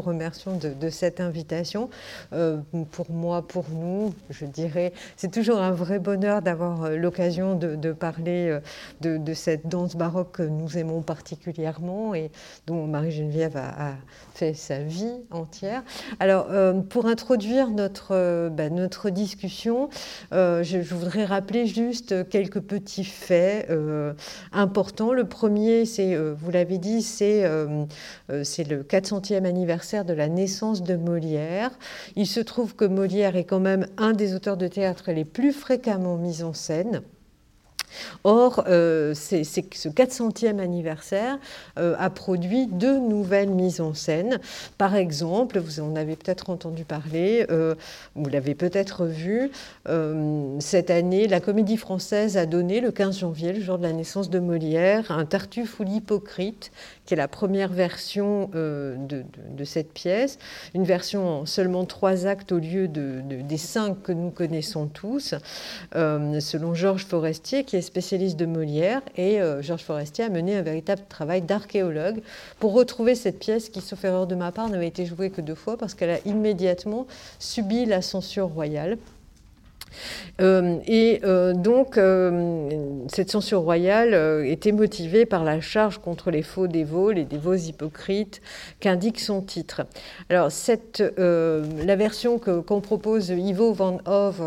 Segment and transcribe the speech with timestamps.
[0.00, 1.90] Remercions de, cette invitation.
[2.32, 2.58] Euh,
[2.92, 7.92] pour moi, pour nous, je dirais, c'est toujours un vrai bonheur d'avoir euh, l'occasion de,
[7.92, 8.60] parler
[9.04, 12.30] euh, de, cette danse baroque que nous aimons particulièrement et
[12.66, 13.94] dont Marie-Geneviève a,
[14.34, 15.82] fait sa vie entière.
[16.20, 16.48] Alors,
[16.90, 19.88] pour introduire notre, ben, notre discussion,
[20.32, 23.70] je, voudrais rappeler juste quelques petits faits
[24.52, 25.12] importants.
[25.12, 27.48] Le premier, c'est, vous l'avez dit, c'est
[28.42, 31.70] c'est le 400e anniversaire de la naissance de Molière.
[32.16, 35.52] Il se trouve que Molière est quand même un des auteurs de théâtre les plus
[35.52, 37.02] fréquemment mis en scène.
[38.24, 41.38] Or, euh, ce 400e anniversaire
[41.78, 44.40] euh, a produit deux nouvelles mises en scène.
[44.78, 47.74] Par exemple, vous en avez peut-être entendu parler, euh,
[48.14, 49.50] vous l'avez peut-être vu,
[50.58, 54.30] cette année, la Comédie française a donné, le 15 janvier, le jour de la naissance
[54.30, 56.72] de Molière, un Tartuffe ou l'hypocrite,
[57.04, 60.38] qui est la première version de, cette pièce,
[60.74, 65.34] une version en seulement trois actes au lieu de, des cinq que nous connaissons tous,
[65.92, 70.62] selon Georges Forestier, qui est spécialiste de Molière, et euh, Georges Forestier a mené un
[70.62, 72.20] véritable travail d'archéologue
[72.60, 75.54] pour retrouver cette pièce qui, sauf erreur de ma part, n'avait été jouée que deux
[75.54, 77.06] fois parce qu'elle a immédiatement
[77.38, 78.98] subi la censure royale.
[80.40, 84.14] Euh, et euh, donc, euh, cette censure royale
[84.46, 88.40] était motivée par la charge contre les faux dévots, les dévots hypocrites,
[88.80, 89.82] qu'indique son titre.
[90.28, 94.42] Alors, cette, la version qu'on propose Ivo van Hove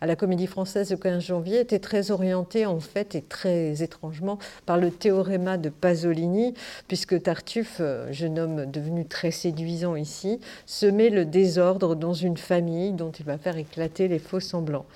[0.00, 4.38] à la Comédie Française le 15 janvier était très orientée, en fait, et très étrangement,
[4.66, 6.54] par le théoréma de Pasolini,
[6.88, 13.10] puisque Tartuffe, jeune homme devenu très séduisant ici, semait le désordre dans une famille dont
[13.10, 14.86] il va faire éclater les faux semblants.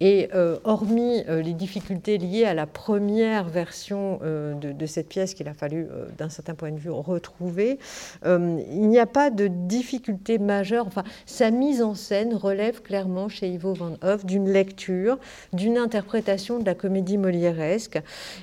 [0.00, 5.34] Et euh, hormis euh, les difficultés liées à la première version euh, de, cette pièce
[5.34, 7.78] qu'il a fallu, d'un certain point de vue, retrouver,
[8.24, 10.86] il n'y a pas de difficulté majeure.
[10.86, 15.18] Enfin, sa mise en scène relève clairement chez Ivo Van Hoff d'une lecture,
[15.52, 18.00] d'une interprétation de la comédie molièresque,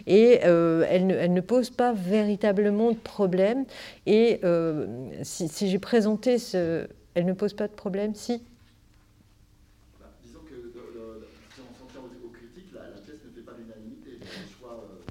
[0.08, 3.66] et elle ne, pose pas véritablement de problème.
[4.06, 4.42] Et
[5.24, 6.88] si, si j'ai présenté ce...
[7.16, 8.42] Elle ne pose pas de problème Si,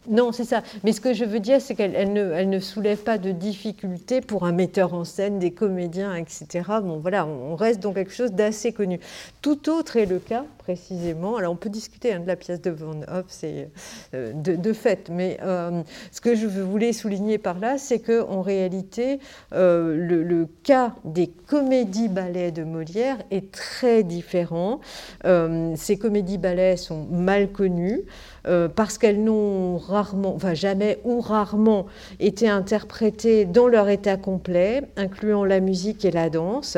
[0.08, 0.62] Non, c'est ça.
[0.82, 4.52] Mais ce que je veux dire, c'est qu'elle ne, soulève pas de difficultés pour un
[4.52, 6.64] metteur en scène, des comédiens, etc.
[6.82, 8.98] Bon, voilà, on reste dans quelque chose d'assez connu.
[9.42, 11.36] Tout autre est le cas, précisément.
[11.36, 13.68] Alors, on peut discuter hein, de la pièce de Van Hoff, c'est
[14.14, 15.08] euh, de, fait.
[15.08, 19.20] Mais euh, ce que je voulais souligner par là, c'est qu'en réalité,
[19.52, 24.80] euh, le, cas des comédies-ballets de Molière est très différent.
[25.24, 28.02] ces comédies-ballets sont mal connues.
[28.47, 31.86] Euh, parce qu'elles n'ont rarement, enfin jamais ou rarement
[32.19, 36.76] été interprétées dans leur état complet, incluant la musique et la danse.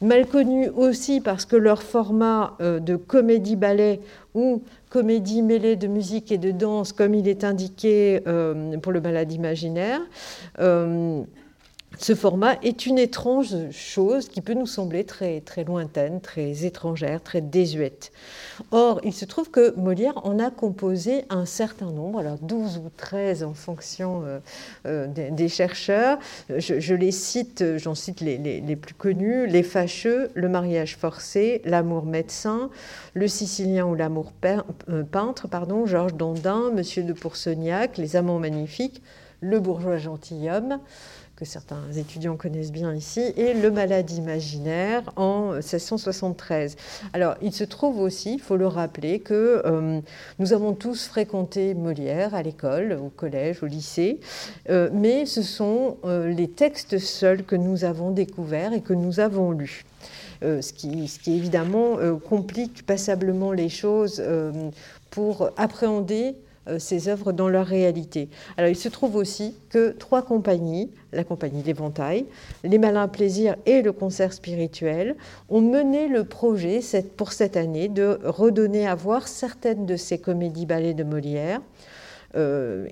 [0.00, 4.00] Mal connues aussi parce que leur format euh, de comédie-ballet
[4.34, 9.00] ou comédie mêlée de musique et de danse, comme il est indiqué euh, pour le
[9.00, 10.00] balade imaginaire,
[11.98, 17.22] ce format est une étrange chose qui peut nous sembler très, très lointaine, très étrangère,
[17.22, 18.12] très désuète.
[18.70, 22.90] Or, il se trouve que Molière en a composé un certain nombre, alors 12 ou
[22.96, 24.38] 13 en fonction euh,
[24.86, 26.18] euh, des, chercheurs.
[26.48, 32.70] Je, les cite, j'en cite les, plus connus, Les Fâcheux, Le mariage forcé, L'amour médecin,
[33.14, 39.02] Le Sicilien ou l'amour euh, peintre, pardon, Georges Dandin, Monsieur de Poursognac, Les amants magnifiques,
[39.40, 40.80] Le bourgeois gentilhomme
[41.36, 46.76] que certains étudiants connaissent bien ici, et Le malade imaginaire en 1673.
[47.12, 50.00] Alors, il se trouve aussi, il faut le rappeler, que euh,
[50.38, 54.20] nous avons tous fréquenté Molière à l'école, au collège, au lycée,
[54.70, 59.18] euh, mais ce sont euh, les textes seuls que nous avons découverts et que nous
[59.18, 59.84] avons lus.
[60.42, 61.96] ce, qui, ce, qui, évidemment
[62.28, 64.22] complique passablement les choses
[65.10, 66.34] pour appréhender
[66.78, 68.28] ces œuvres dans leur réalité.
[68.56, 72.26] Alors il se trouve aussi que trois compagnies, la compagnie d'Éventail,
[72.62, 75.16] les Malins Plaisirs et le Concert Spirituel,
[75.48, 76.80] ont mené le projet
[77.16, 81.60] pour cette année de redonner à voir certaines de ces comédies ballets de Molière.
[82.36, 82.88] Euh,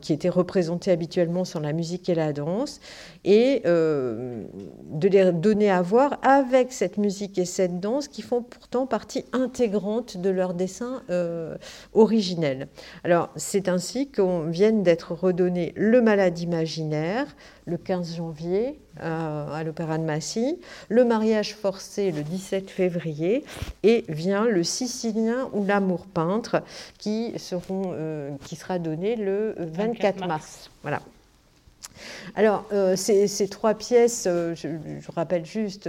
[0.00, 2.80] qui étaient représentés habituellement sur la musique et la danse,
[3.24, 4.44] et euh,
[4.90, 9.24] de les donner à voir avec cette musique et cette danse qui font pourtant partie
[9.32, 11.56] intégrante de leur dessin euh,
[11.92, 12.68] originel.
[13.04, 17.26] Alors c'est ainsi qu'on vient d'être redonné Le Malade imaginaire
[17.64, 20.58] le 15 janvier euh, à l'Opéra de Massy,
[20.88, 23.44] Le mariage forcé le 17 février,
[23.84, 26.62] et vient Le Sicilien ou L'amour peintre
[26.98, 27.94] qui, seront,
[28.44, 30.70] qui sera donné le 24 mars.
[30.82, 31.00] Voilà.
[32.34, 32.66] Alors,
[32.96, 35.88] ces, trois pièces, je, je, rappelle juste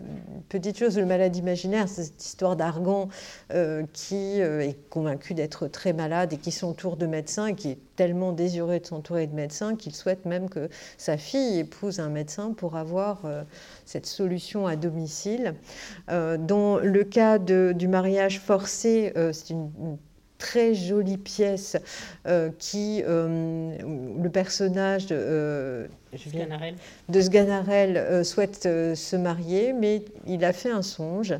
[0.00, 3.08] une petite chose, le malade imaginaire, c'est cette histoire d'Argan
[3.52, 7.70] euh, qui euh, est convaincu d'être très malade et qui s'entoure de médecins et qui
[7.70, 10.68] est tellement désiré de s'entourer de médecins qu'il souhaite même que
[10.98, 13.44] sa fille épouse un médecin pour avoir euh,
[13.84, 15.54] cette solution à domicile.
[16.08, 19.98] dans le cas du mariage forcé, c'est une
[20.44, 21.78] très jolie pièce
[22.26, 23.78] euh, qui, euh,
[24.22, 25.86] le personnage de, euh,
[27.08, 31.34] de Sganarelle souhaite se marier, mais il a fait un songe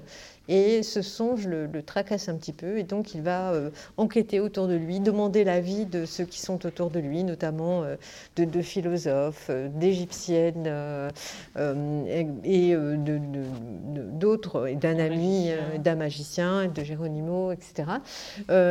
[0.48, 4.66] et ce songe le, tracasse un petit peu, et donc il va euh, enquêter autour
[4.68, 7.96] de lui, demander l'avis de ceux qui sont autour de lui, notamment euh,
[8.36, 10.70] de, de, philosophes, euh, d'égyptiennes
[12.44, 12.76] et,
[14.12, 17.88] d'autres, d'un ami, d'un magicien, de Géronimo, etc.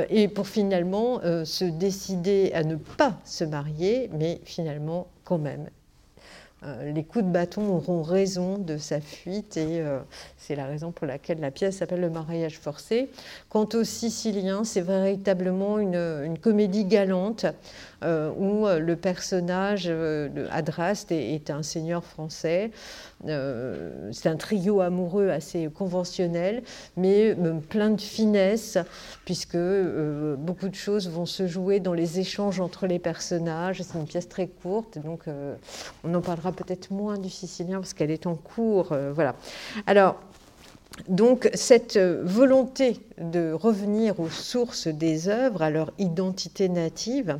[0.10, 5.70] et pour finalement se décider à ne pas se marier, mais finalement quand même
[6.94, 10.00] les coups de bâton auront raison de sa fuite et euh,
[10.38, 13.10] c'est la raison pour laquelle la pièce s'appelle Le mariage forcé.
[13.50, 17.45] Quant aux Siciliens, c'est véritablement une, comédie galante
[18.03, 19.91] euh, où le personnage
[20.51, 22.71] Adraste est, un seigneur français.
[23.25, 26.63] c'est un trio amoureux assez conventionnel,
[26.97, 27.35] mais
[27.69, 28.77] plein de finesse,
[29.25, 29.57] puisque
[30.38, 33.81] beaucoup de choses vont se jouer dans les échanges entre les personnages.
[33.81, 35.25] C'est une pièce très courte, donc
[36.03, 38.91] on en parlera peut-être moins du sicilien parce qu'elle est en cours.
[38.91, 39.35] Euh, voilà.
[39.88, 40.19] Alors,
[41.07, 47.40] donc cette volonté de revenir aux sources des œuvres, à leur identité native,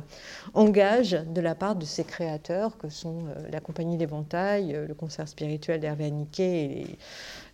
[0.54, 4.94] engage de la part de ces créateurs que sont euh, la Compagnie d'Éventail, euh, le
[4.94, 6.98] concert spirituel d'Hervé Niquet et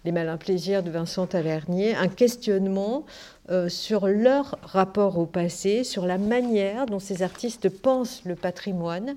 [0.05, 3.05] les malins plaisirs de Vincent Tavernier, un questionnement
[3.51, 9.17] euh, sur leur rapport au passé, sur la manière dont ces artistes pensent le patrimoine.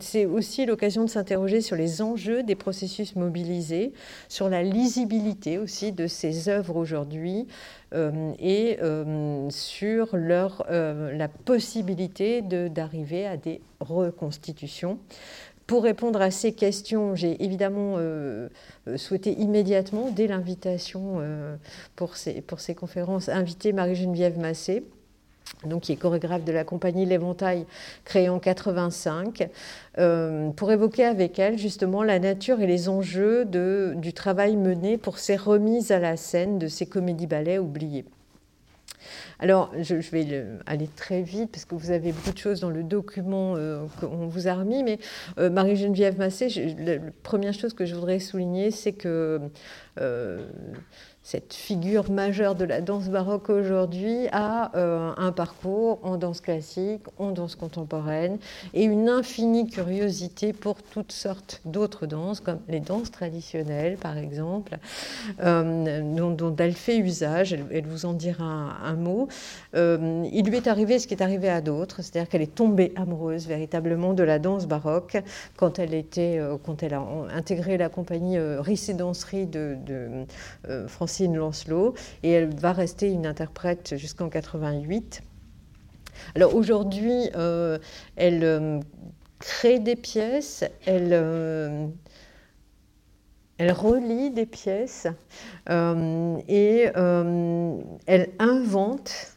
[0.00, 3.92] C'est aussi l'occasion de s'interroger sur les enjeux des processus mobilisés,
[4.28, 7.46] sur la lisibilité aussi de ces œuvres aujourd'hui
[7.94, 14.98] euh, et euh, sur leur, la possibilité d'arriver à des reconstitutions.
[15.68, 18.48] Pour répondre à ces questions, j'ai évidemment euh,
[18.88, 21.56] euh, souhaité immédiatement, dès l'invitation euh,
[21.94, 22.42] pour, ces,
[22.74, 24.82] conférences, inviter Marie-Geneviève Massé,
[25.66, 27.66] donc qui est chorégraphe de la compagnie L'Éventail,
[28.06, 29.50] créée en 85,
[30.56, 35.36] pour évoquer avec elle justement la nature et les enjeux du travail mené pour ces
[35.36, 38.06] remises à la scène de ces comédies-ballets oubliées.
[39.40, 42.82] Alors, je, vais aller très vite parce que vous avez beaucoup de choses dans le
[42.82, 44.98] document euh, qu'on vous a remis, mais
[45.38, 46.48] euh, Marie-Geneviève Massé,
[46.78, 49.40] la, première chose que je voudrais souligner, c'est que
[50.00, 50.48] euh,
[51.30, 57.02] cette figure majeure de la danse baroque aujourd'hui a euh, un parcours en danse classique,
[57.18, 58.38] en danse contemporaine
[58.72, 64.78] et une infinie curiosité pour toutes sortes d'autres danses, comme les danses traditionnelles par exemple,
[65.42, 69.28] euh, dont, elle fait usage, elle, vous en dira un, mot.
[69.74, 72.94] Euh, il lui est arrivé ce qui est arrivé à d'autres, c'est-à-dire qu'elle est tombée
[72.96, 75.18] amoureuse véritablement de la danse baroque
[75.58, 77.04] quand elle, était, quand elle a
[77.34, 80.24] intégré la compagnie Riss et Danserie de, de
[80.86, 85.22] Francis Lancelot, et elle va rester une interprète jusqu'en 88.
[86.34, 87.78] Alors aujourd'hui, euh,
[88.16, 88.80] elle euh,
[89.38, 91.86] crée des pièces, elle, euh,
[93.58, 95.06] elle relie des pièces
[95.68, 96.88] et
[98.06, 99.36] elle invente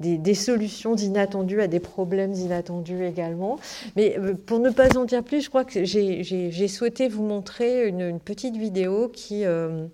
[0.00, 3.58] des, solutions inattendues à des problèmes inattendus également.
[3.96, 7.88] Mais euh, pour ne pas en dire plus, je crois que j'ai souhaité vous montrer
[7.88, 9.44] une, petite vidéo qui...
[9.44, 9.86] Euh,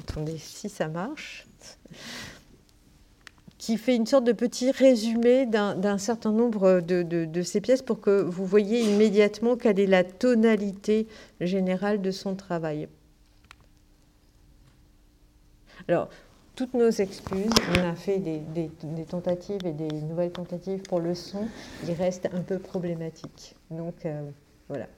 [0.00, 1.46] attendez, si ça marche
[3.58, 8.00] qui fait une sorte de petit résumé d'un certain nombre de, de, ces pièces pour
[8.00, 11.08] que vous voyez immédiatement quelle est la tonalité
[11.40, 12.88] générale de son travail.
[15.88, 16.08] Alors,
[16.58, 17.52] toutes nos excuses.
[17.76, 18.68] On a fait des,
[19.08, 21.46] tentatives et des nouvelles tentatives pour le son.
[21.86, 23.54] Il reste un peu problématique.
[23.70, 24.28] Donc euh,
[24.68, 24.88] voilà.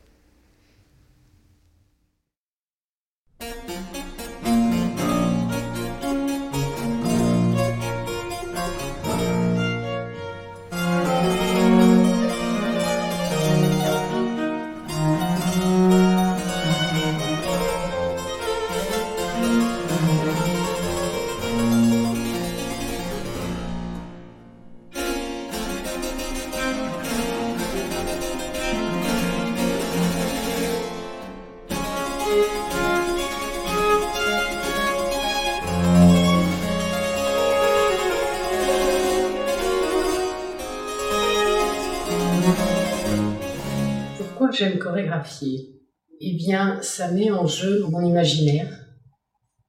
[44.50, 45.80] J'aime chorégraphier
[46.20, 48.68] Eh bien, ça met en jeu mon imaginaire.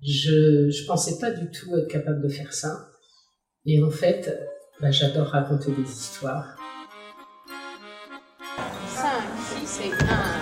[0.02, 2.90] Je ne pensais pas du tout être capable de faire ça.
[3.66, 4.36] Et en fait,
[4.82, 6.58] bah, j'adore raconter des histoires.
[8.88, 9.08] 5,
[9.66, 10.41] 6 et 1.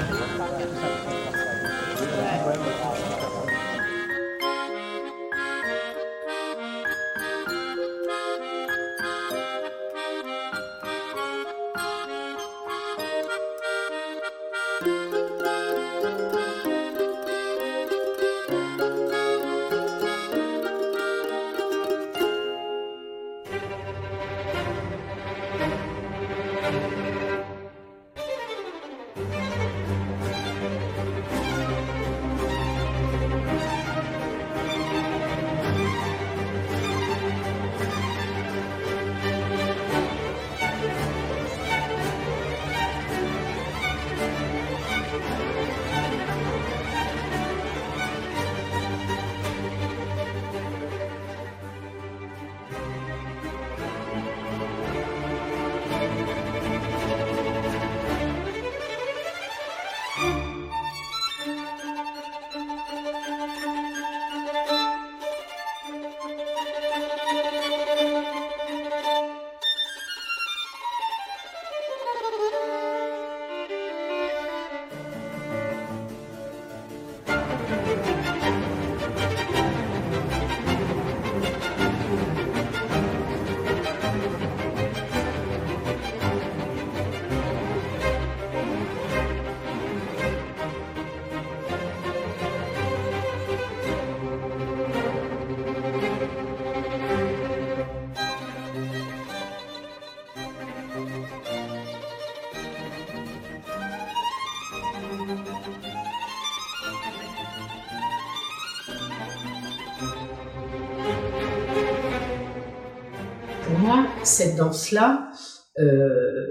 [114.70, 115.32] Danse-là,
[115.80, 116.46] euh,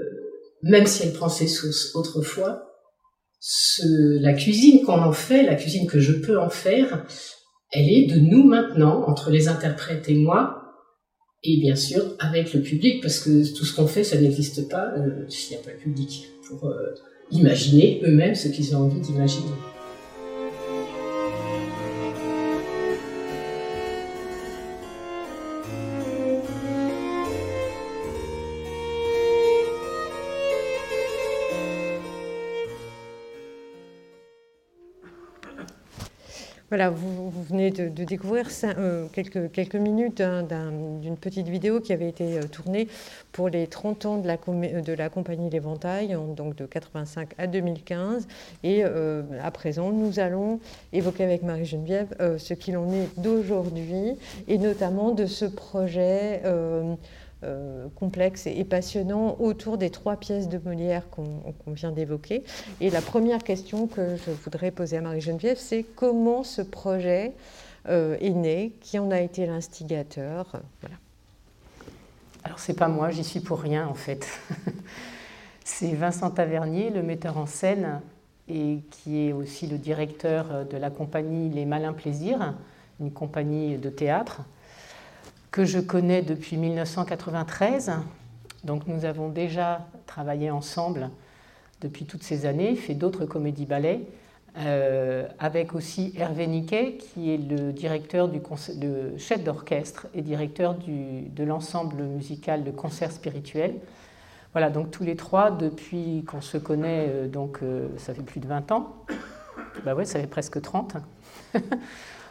[0.63, 2.65] même si elle prend ses sources autrefois,
[4.21, 7.05] la cuisine qu'on en fait, la cuisine que je peux en faire,
[7.71, 10.63] elle est de nous maintenant, entre les interprètes et moi,
[11.45, 14.93] et bien sûr avec le public, parce que tout ce qu'on fait, ça n'existe pas
[14.97, 16.95] euh, s'il n'y a pas le public, pour euh,
[17.31, 19.53] imaginer eux-mêmes ce qu'ils ont envie d'imaginer.
[36.71, 40.47] Voilà, vous, venez de, découvrir euh, quelques, minutes hein,
[41.01, 42.89] d'une petite vidéo qui avait été euh, tournée
[43.33, 48.29] pour les 30 ans de la, de la compagnie L'Éventail, donc de 85 à 2015.
[48.65, 50.61] Et euh, à présent, nous allons
[50.93, 56.43] évoquer avec Marie-Geneviève ce qu'il en est d'aujourd'hui et notamment de ce projet
[57.45, 62.43] euh, complexe et passionnant autour des trois pièces de Molière qu'on vient d'évoquer.
[62.81, 67.35] Et la première question que je voudrais poser à Marie-Geneviève, c'est comment ce projet
[67.89, 70.61] euh, est né, qui en a été l'instigateur?
[70.81, 70.97] Voilà.
[72.43, 74.27] Alors c'est pas moi, j'y suis pour rien en fait.
[75.65, 78.01] c'est Vincent Tavernier, le metteur en scène
[78.49, 82.55] et qui est aussi le directeur de la compagnie Les Malins Plaisirs,
[82.99, 84.41] une compagnie de théâtre
[85.51, 87.93] que je connais depuis 1993.
[88.65, 91.11] Donc nous avons déjà travaillé ensemble
[91.81, 94.01] depuis toutes ces années, fait d'autres comédies-ballets,
[94.59, 97.73] euh, avec aussi Hervé Niquet, qui est le
[99.19, 103.77] chef d'orchestre et directeur de l'ensemble musical de concert spirituel.
[104.53, 108.41] Voilà, donc tous les trois, depuis qu'on se connaît, euh, donc euh, ça fait plus
[108.41, 108.97] de 20 ans,
[109.85, 110.97] bah ouais, ça fait presque 30.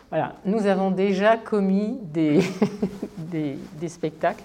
[0.10, 2.42] Voilà, nous avons déjà commis des,
[3.88, 4.44] spectacles.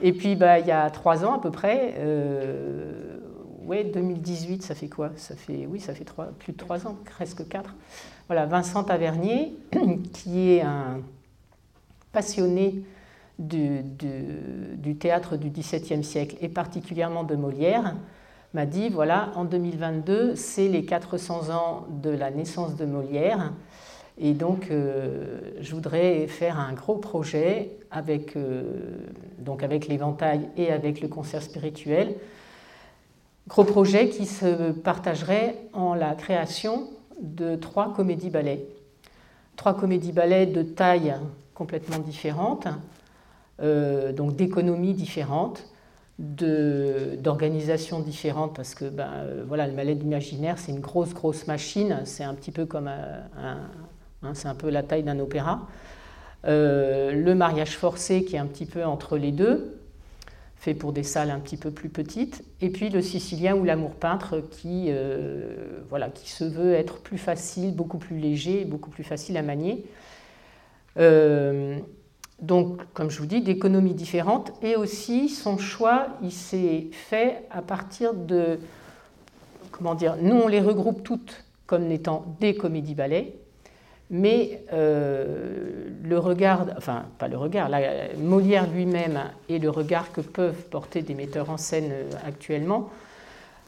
[0.00, 3.18] Et puis, bah, il y a trois ans à peu près, euh,
[3.64, 5.10] ouais, 2018, ça fait quoi?
[5.16, 6.06] Ça fait, oui, ça fait
[6.38, 7.74] plus de trois ans, presque quatre.
[8.26, 9.54] Voilà, Vincent Tavernier,
[10.14, 11.00] qui est un
[12.12, 12.82] passionné
[13.38, 17.96] du, du, théâtre du XVIIe siècle et particulièrement de Molière,
[18.54, 23.52] m'a dit voilà, en 2022, c'est les 400 ans de la naissance de Molière.
[24.22, 28.62] Et donc, euh, je voudrais faire un gros projet avec, euh,
[29.62, 32.14] avec l'éventail et avec le concert spirituel.
[33.48, 36.90] Gros projet qui se partagerait en la création
[37.22, 38.66] de trois comédies-ballets.
[39.56, 41.14] Trois comédies-ballets de taille
[41.54, 42.68] complètement différentes,
[43.62, 45.64] euh, donc d'économies différentes,
[46.18, 49.10] d'organisations différentes parce que ben,
[49.46, 52.02] voilà, le malade imaginaire, c'est une grosse, grosse machine.
[52.04, 53.56] C'est un petit peu comme un,
[54.22, 55.68] hein, c'est un peu la taille d'un opéra.
[56.44, 59.80] le mariage forcé qui est un petit peu entre les deux,
[60.60, 63.92] fait pour des salles un petit peu plus petites, et puis le sicilien ou l'amour
[63.92, 69.02] peintre qui, euh, voilà, qui se veut être plus facile, beaucoup plus léger, beaucoup plus
[69.02, 69.86] facile à manier.
[70.98, 71.78] Euh,
[72.42, 77.62] donc, comme je vous dis, d'économies différentes, et aussi son choix, il s'est fait à
[77.62, 78.58] partir de,
[79.70, 83.39] comment dire, nous on les regroupe toutes comme n'étant des comédies-ballets,
[84.10, 87.70] mais euh, le regard, enfin pas le regard,
[88.18, 92.90] Molière lui-même et le regard que peuvent porter des metteurs en scène euh, actuellement,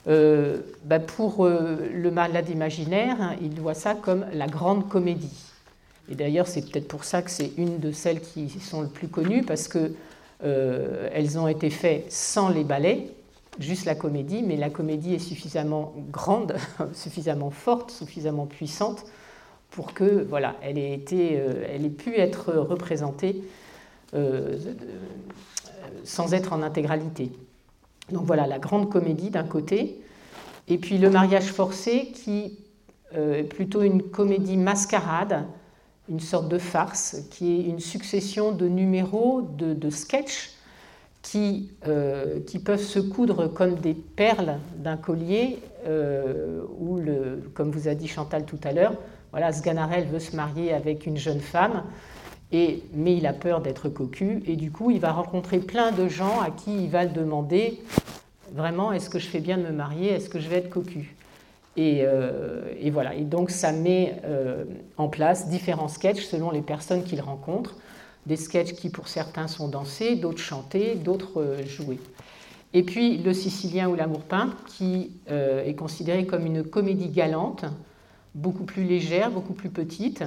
[0.09, 5.45] euh, bah, pour le malade imaginaire, hein, il voit ça comme la grande comédie.
[6.11, 9.07] Et d'ailleurs, c'est peut-être pour ça que c'est une de celles qui sont le plus
[9.07, 9.93] connues, parce que
[10.45, 13.07] elles ont été faites sans les ballets,
[13.61, 16.57] juste la comédie, mais la comédie est suffisamment grande,
[16.95, 19.05] suffisamment forte, suffisamment puissante
[19.73, 23.43] pour que voilà, elle ait, été, euh, elle ait pu être représentée
[24.15, 24.57] euh,
[26.05, 27.33] sans être en intégralité.
[28.11, 30.01] Donc voilà, la grande comédie d'un côté,
[30.69, 32.59] et puis le mariage forcé qui
[33.17, 35.47] euh, est plutôt une comédie mascarade,
[36.09, 40.51] une sorte de farce, qui est une succession de numéros, de, de sketchs
[41.23, 41.71] qui,
[42.49, 47.01] qui, peuvent se coudre comme des perles d'un collier, ou,
[47.55, 48.97] comme vous a dit Chantal tout à l'heure,
[49.33, 51.83] voilà, Sganarelle veut se marier avec une jeune femme,
[52.53, 56.07] et, mais il a peur d'être cocu, et du coup, il va rencontrer plein de
[56.09, 57.81] gens à qui il va demander
[58.55, 61.17] vraiment, est-ce que je fais bien de me marier Est-ce que je vais être cocu?
[61.79, 64.65] Euh, et, voilà, et donc ça met euh,
[64.99, 67.77] en place différents sketchs selon les personnes qu'il rencontre.
[68.27, 71.99] Des sketchs qui pour certains sont dansés, d'autres chantés, d'autres euh, joués.
[72.75, 77.67] Et puis le Sicilien ou l'amour peintre, qui est considéré comme une comédie galante,
[78.35, 80.25] beaucoup plus légère, beaucoup plus petite.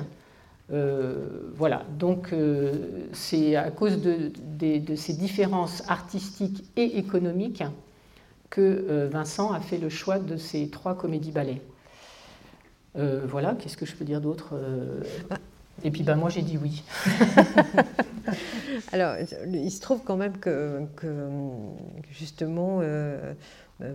[0.71, 4.31] Euh, voilà, donc euh, c'est à cause de,
[4.95, 7.63] ces différences artistiques et économiques
[8.49, 11.61] que euh, Vincent a fait le choix de ces trois comédies-ballets.
[12.95, 14.55] voilà, qu'est-ce que je peux dire d'autre
[15.83, 16.83] Et puis ben, moi j'ai dit oui.
[18.91, 19.15] Alors,
[19.47, 20.81] il se trouve quand même que
[22.09, 22.81] justement,
[23.81, 23.93] euh,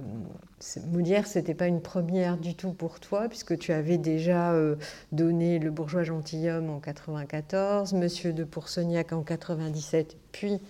[0.93, 4.77] Molière, ce n'était pas une première du tout pour toi, puisque tu avais déjà euh,
[5.13, 10.61] donné Le bourgeois gentilhomme en 94, Monsieur de Poursognac en 97, puis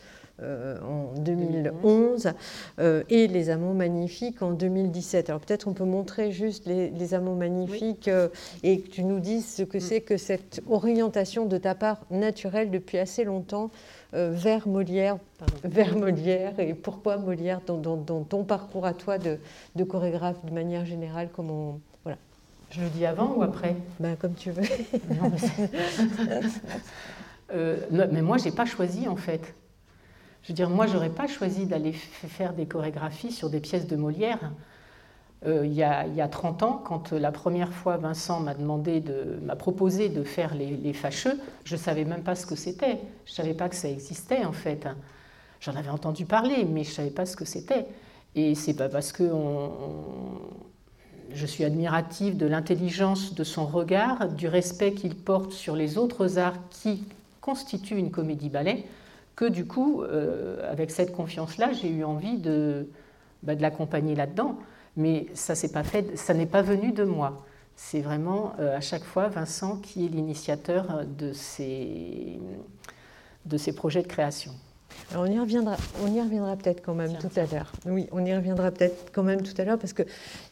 [0.42, 2.32] en 2011,
[3.08, 5.30] et Les Amants magnifiques en 2017.
[5.30, 8.10] Alors peut-être on peut montrer juste Les, Amants magnifiques
[8.62, 9.80] et que tu nous dises ce que mm.
[9.80, 13.70] c'est que cette orientation de ta part naturelle depuis assez longtemps
[14.14, 15.18] euh, vers Molière,
[15.62, 19.38] vers Molière et pourquoi Molière dans, ton parcours à toi de,
[19.84, 22.18] chorégraphe de manière générale comment voilà.
[22.70, 23.76] Je le dis avant ou après?
[24.00, 24.62] Ben, Comme tu veux.
[27.52, 29.56] Euh, mais, moi, je n'ai pas choisi en fait.
[30.42, 33.96] Je veux dire, moi, j'aurais pas choisi d'aller faire des chorégraphies sur des pièces de
[33.96, 34.52] Molière.
[35.46, 39.56] Euh, il, y a, 30 ans, quand la première fois Vincent m'a demandé de, m'a
[39.56, 43.00] proposé de faire les, fâcheux, je ne savais même pas ce que c'était.
[43.24, 44.86] Je ne savais pas que ça existait en fait.
[45.60, 47.86] J'en avais entendu parler, mais je ne savais pas ce que c'était.
[48.34, 49.30] Et c'est pas parce que
[51.32, 56.38] je suis admirative de l'intelligence de son regard, du respect qu'il porte sur les autres
[56.38, 57.04] arts qui
[57.40, 58.84] constituent une comédie-ballet,
[59.40, 62.86] que du coup, euh, avec cette confiance-là, j'ai eu envie de,
[63.42, 64.58] bah, l'accompagner là-dedans.
[64.98, 67.46] Mais ça pas fait, ça n'est pas venu de moi.
[67.74, 72.38] C'est vraiment euh, à chaque fois Vincent qui est l'initiateur de ces
[73.72, 74.52] projets de création.
[75.10, 77.72] Alors on y reviendra, on y reviendra peut-être quand même tout à l'heure.
[77.86, 80.02] Oui, on y reviendra peut-être quand même tout à l'heure parce que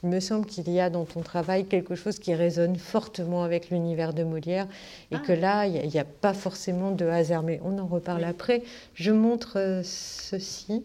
[0.02, 3.70] il me semble qu'il y a dans ton travail quelque chose qui résonne fortement avec
[3.70, 4.66] l'univers de Molière
[5.10, 5.22] et ah.
[5.24, 7.42] que là il n'y a, pas forcément de hasard.
[7.42, 8.62] Mais on en reparle après.
[8.94, 10.84] Je montre euh, ceci.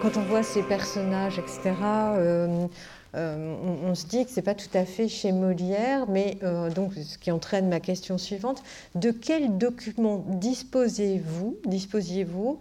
[0.00, 1.72] Quand on voit ces personnages, etc.,
[3.14, 6.38] on, se dit que c'est pas tout à fait chez Molière, mais
[6.74, 8.62] donc ce qui entraîne ma question suivante
[8.94, 12.58] de quels documents disposez-vous, disposiez-vous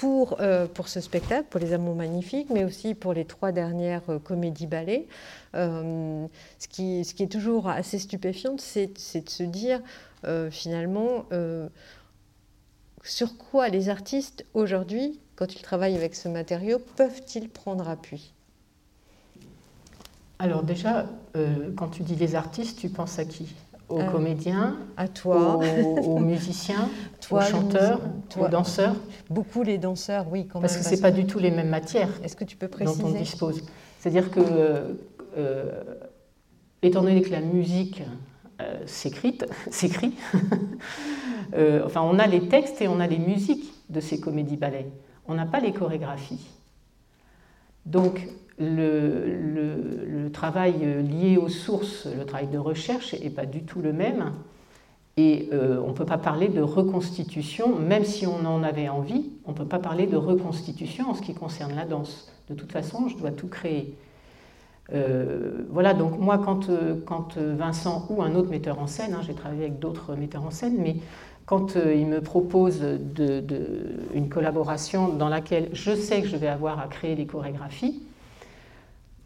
[0.00, 4.08] pour, euh, pour ce spectacle, pour Les Amours Magnifiques, mais aussi pour les trois dernières
[4.08, 5.06] euh, comédies ballets.
[5.54, 6.26] Euh,
[6.58, 9.82] ce, qui, ce qui est toujours assez stupéfiant, c'est de se dire
[10.50, 11.26] finalement
[13.02, 18.34] sur quoi les artistes aujourd'hui, quand ils travaillent avec ce matériau, peuvent-ils prendre appui?
[20.38, 21.06] Alors déjà,
[21.76, 23.54] quand tu dis les artistes, tu penses à qui?
[23.88, 26.90] Aux euh, comédiens, à toi, aux, musiciens,
[27.22, 28.00] toi, aux chanteurs,
[28.38, 28.96] aux danseurs?
[29.30, 32.10] Beaucoup les danseurs, oui, quand Parce que ce n'est pas du tout les mêmes matières
[32.22, 33.62] Est-ce que tu peux préciser dont on dispose.
[33.98, 34.40] C'est-à-dire que,
[35.38, 35.72] euh,
[36.82, 38.02] étant donné que la musique
[38.60, 39.38] euh, s'écrit,
[41.82, 44.86] enfin, on a les textes et on a les musiques de ces comédies-ballets.
[45.30, 46.44] On n'a pas les chorégraphies.
[47.86, 48.26] Donc,
[48.58, 54.32] le, travail lié aux sources, le travail de recherche n'est pas du tout le même.
[55.16, 59.30] Et euh, on ne peut pas parler de reconstitution, même si on en avait envie,
[59.44, 62.32] on ne peut pas parler de reconstitution en ce qui concerne la danse.
[62.48, 63.96] De toute façon, je dois tout créer.
[64.92, 69.34] Euh, voilà, donc moi, quand, euh, Vincent ou un autre metteur en scène, hein, j'ai
[69.34, 70.96] travaillé avec d'autres metteurs en scène, mais
[71.50, 72.80] quand il me propose
[74.14, 78.00] une collaboration dans laquelle je sais que je vais avoir à créer des chorégraphies,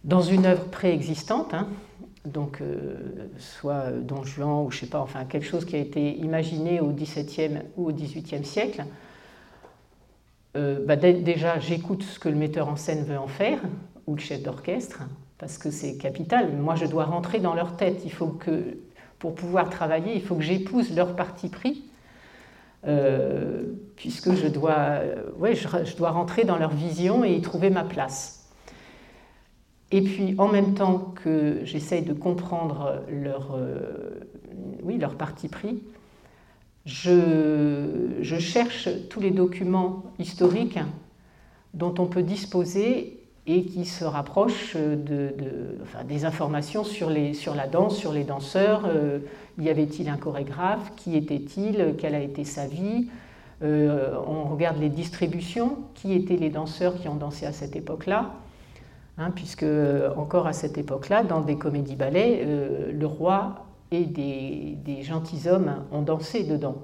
[0.04, 1.68] dans une œuvre préexistante, hein,
[2.24, 6.16] donc euh, soit Don Juan ou je sais pas, enfin quelque chose qui a été
[6.16, 8.87] imaginé au XVIIe ou au XVIIIe siècle,
[10.56, 13.60] euh, bah, déjà j'écoute ce que le metteur en scène veut en faire,
[14.06, 15.02] ou le chef d'orchestre,
[15.37, 16.56] parce que c'est capital.
[16.56, 18.00] Moi je dois rentrer dans leur tête.
[18.06, 18.78] Il faut que,
[19.18, 21.84] pour pouvoir travailler, il faut que j'épouse leur parti pris.
[22.86, 23.62] Euh,
[23.96, 25.00] puisque je dois,
[25.38, 28.44] ouais, je dois rentrer dans leur vision et y trouver ma place.
[29.90, 34.20] Et puis, en même temps que j'essaye de comprendre leur, euh,
[34.82, 35.82] oui, leur parti pris,
[36.84, 40.80] je, je, cherche tous les documents historiques
[41.74, 43.13] dont on peut disposer
[43.46, 45.35] et qui se rapprochent de,
[45.83, 48.85] enfin, des informations sur, les, sur, la danse, sur les danseurs.
[48.87, 49.18] Euh,
[49.59, 50.92] y avait-il un chorégraphe?
[50.96, 51.94] Qui était-il?
[51.98, 53.09] Quelle a été sa vie?
[53.62, 55.76] Euh, On regarde les distributions.
[55.94, 58.30] Qui étaient les danseurs qui ont dansé à cette époque-là?
[59.18, 62.46] Hein, puisque euh, encore à cette époque-là, dans des comédies-ballets,
[62.92, 66.76] le roi et des, gentilshommes ont dansé dedans.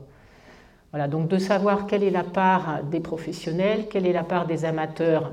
[0.92, 4.64] Voilà, donc de savoir quelle est la part des professionnels, quelle est la part des
[4.64, 5.32] amateurs,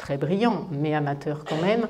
[0.00, 1.86] très brillants, mais amateurs quand même,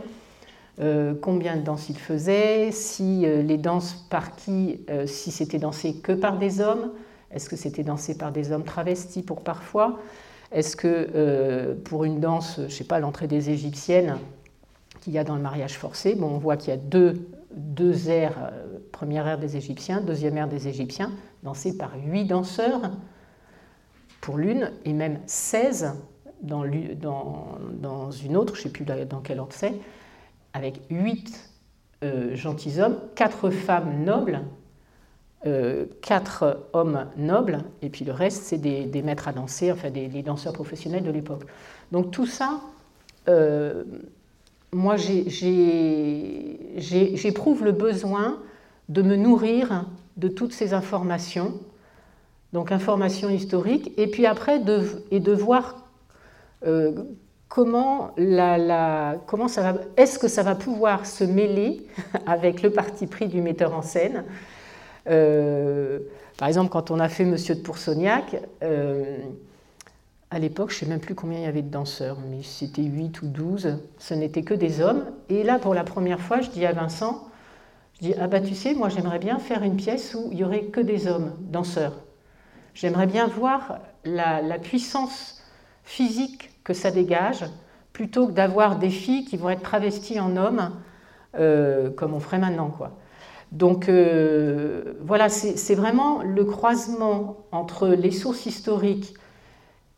[0.81, 6.13] euh, combien de danses ils faisaient, si les danses par qui, si c'était dansé que
[6.13, 6.91] par des hommes,
[7.31, 10.01] est-ce que c'était dansé par des hommes travestis pour parfois
[10.53, 14.19] est-ce que euh, pour une danse, je ne sais pas, l'entrée des Égyptiennes
[15.01, 18.11] qu'il y a dans le mariage forcé, bon, on voit qu'il y a deux, deux
[18.11, 22.91] aires, euh, première ère des Égyptiens, deuxième ère des Égyptiens, dansées par huit danseurs
[24.21, 25.95] pour l'une, et même 16
[26.43, 26.65] dans,
[28.11, 29.75] une autre, je ne sais plus dans quel ordre c'est,
[30.53, 31.51] avec huit
[32.03, 34.41] euh, gentilshommes, quatre femmes nobles
[35.47, 40.07] euh, quatre hommes nobles, et puis le reste, c'est des, maîtres à danser, enfin des,
[40.23, 41.45] danseurs professionnels de l'époque.
[41.93, 42.61] Donc tout ça,
[43.27, 43.85] euh,
[44.71, 44.97] moi
[46.77, 48.39] j'éprouve le besoin
[48.91, 49.87] de me nourrir
[50.19, 51.55] de toutes ces informations,
[52.53, 55.90] donc informations historiques, et puis après de, et de voir
[56.67, 56.93] euh,
[57.49, 61.87] comment, la, comment ça va, est-ce que ça va pouvoir se mêler
[62.27, 64.25] avec le parti pris du metteur en scène
[65.09, 65.99] euh,
[66.39, 69.19] par exemple, quand on a fait Monsieur de Poursognac, euh,
[70.31, 72.83] à l'époque, je ne sais même plus combien il y avait de danseurs, mais c'était
[72.83, 75.05] 8 ou 12, ce n'était que des hommes.
[75.29, 77.29] Et là, pour la première fois, je dis à Vincent,
[77.97, 80.45] je dis, ah bah tu sais, moi j'aimerais bien faire une pièce où il y
[80.45, 81.97] aurait que des hommes, danseurs.
[82.73, 85.43] J'aimerais bien voir la, puissance
[85.85, 87.45] physique que ça dégage,
[87.93, 90.71] plutôt que d'avoir des filles qui vont être travesties en hommes,
[91.39, 92.69] euh, comme on ferait maintenant.
[92.69, 92.93] quoi.
[93.53, 99.15] Donc euh, voilà, c'est vraiment le croisement entre les sources historiques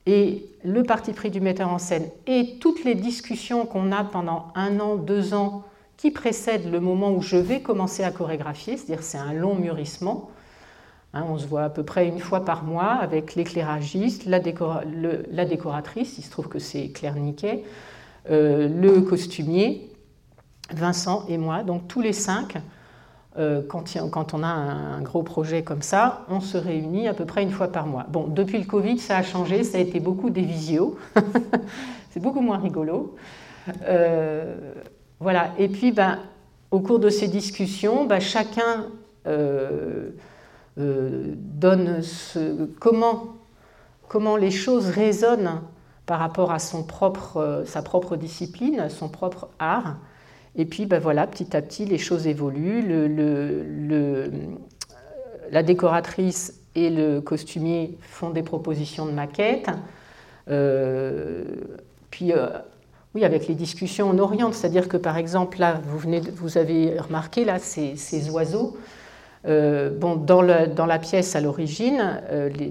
[0.07, 4.47] et le parti pris du metteur en scène et toutes les discussions qu'on a pendant
[4.55, 5.65] un an, deux ans
[5.99, 10.31] qui précèdent le moment où je vais commencer à chorégraphier, c'est-à-dire c'est un long mûrissement.
[11.15, 16.17] Hein, on se voit à peu près une fois par mois avec l'éclairagiste, la, décoratrice,
[16.17, 17.65] il se trouve que c'est Claire Niquet,
[18.31, 19.91] euh, le costumier,
[20.73, 22.57] Vincent et moi, donc tous les cinq
[23.39, 27.43] euh, quand, on a un, gros projet comme ça, on se réunit à peu près
[27.43, 28.07] une fois par mois.
[28.09, 30.97] Bon, depuis le Covid, ça a changé, ça a été beaucoup des visios.
[32.11, 33.17] c'est beaucoup moins rigolo.
[35.21, 35.51] voilà.
[35.59, 36.19] Et puis, ben,
[36.71, 38.87] au cours de ces discussions, ben, chacun
[40.77, 43.37] donne ce, comment,
[44.09, 45.61] comment les choses résonnent
[46.07, 49.97] par rapport à son propre, sa propre discipline, son propre art.
[50.57, 52.83] Et puis, ben voilà, petit à petit, les choses évoluent.
[52.83, 54.31] Le,
[55.51, 59.71] la décoratrice et le costumier font des propositions de maquettes.
[60.49, 61.45] Euh,
[62.11, 62.49] puis, euh,
[63.15, 64.55] oui, avec les discussions, on oriente.
[64.55, 68.77] C'est-à-dire que, par exemple, là, vous, venez, vous avez remarqué, là, ces, ces oiseaux.
[69.47, 72.21] Euh, bon, dans, la pièce à l'origine,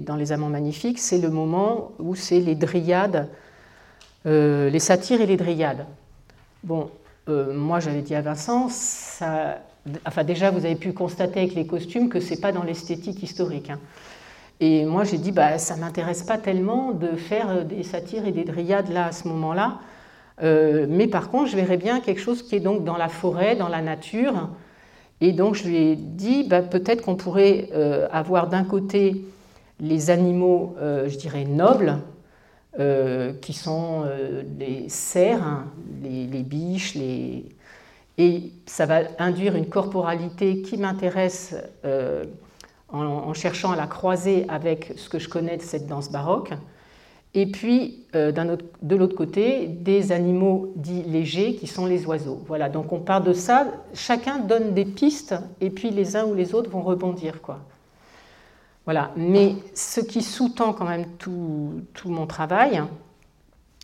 [0.00, 3.28] dans Les Amants Magnifiques, c'est le moment où c'est les dryades,
[4.24, 5.84] les satyres et les dryades.
[6.64, 6.90] Bon,
[7.28, 8.68] euh, moi j'avais dit à Vincent,
[10.06, 13.70] enfin déjà vous avez pu constater avec les costumes que c'est pas dans l'esthétique historique.
[13.70, 13.78] Hein.
[14.58, 18.32] Et moi j'ai dit, bah, ça m'intéresse pas tellement de faire euh, des satires et
[18.32, 19.78] des dryades là à ce moment-là.
[20.42, 23.54] Euh, mais par contre, je verrais bien quelque chose qui est donc dans la forêt,
[23.54, 24.48] dans la nature.
[25.22, 27.70] Et donc je lui ai dit, bah, peut-être qu'on pourrait
[28.10, 29.24] avoir d'un côté
[29.80, 31.98] les animaux, je dirais, nobles,
[32.80, 35.66] euh, qui sont euh, les cerfs, hein,
[36.02, 41.54] les, biches, et ça va induire une corporalité qui m'intéresse
[41.84, 42.24] euh,
[42.88, 46.54] en, cherchant à la croiser avec ce que je connais de cette danse baroque.
[47.34, 52.42] Et puis, autre, de l'autre côté, des animaux dits légers qui sont les oiseaux.
[52.46, 56.34] Voilà, donc on part de ça, chacun donne des pistes, et puis les uns ou
[56.34, 57.40] les autres vont rebondir.
[58.84, 59.12] Voilà.
[59.16, 61.72] Mais ce qui sous-tend quand même tout,
[62.04, 62.82] mon travail,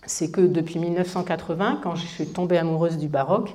[0.04, 3.54] c'est que depuis 1980, quand je suis tombée amoureuse du baroque,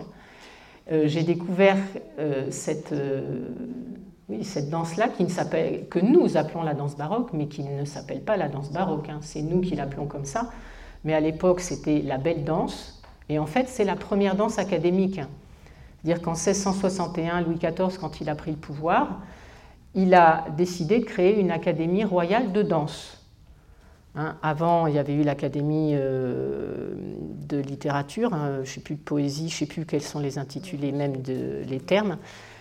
[0.91, 1.77] euh, j'ai découvert
[2.19, 2.93] euh, cette,
[4.31, 8.47] euh, cette danse-là que nous appelons la danse baroque, mais qui ne s'appelle pas la
[8.47, 9.09] danse baroque.
[9.09, 9.19] Hein.
[9.21, 10.49] C'est nous qui l'appelons comme ça.
[11.03, 13.01] Mais à l'époque, c'était la belle danse.
[13.29, 15.19] Et en fait, c'est la première danse académique.
[16.03, 19.21] C'est-à-dire qu'en 1661, Louis XIV, quand il a pris le pouvoir,
[19.95, 23.19] il a décidé de créer une académie royale de danse.
[24.15, 26.93] Hein, avant, il y avait eu l'académie euh,
[27.47, 30.19] de littérature, hein, je ne sais plus de poésie, je ne sais plus quels sont
[30.19, 32.17] les intitulés même de, les termes.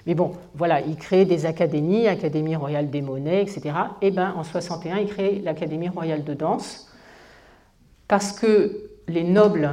[0.07, 3.75] Mais bon, voilà, il crée des académies, Académie royale des monnaies, etc.
[4.01, 6.88] Et bien, en 61, il crée l'Académie royale de danse
[8.09, 9.71] parce que les nobles,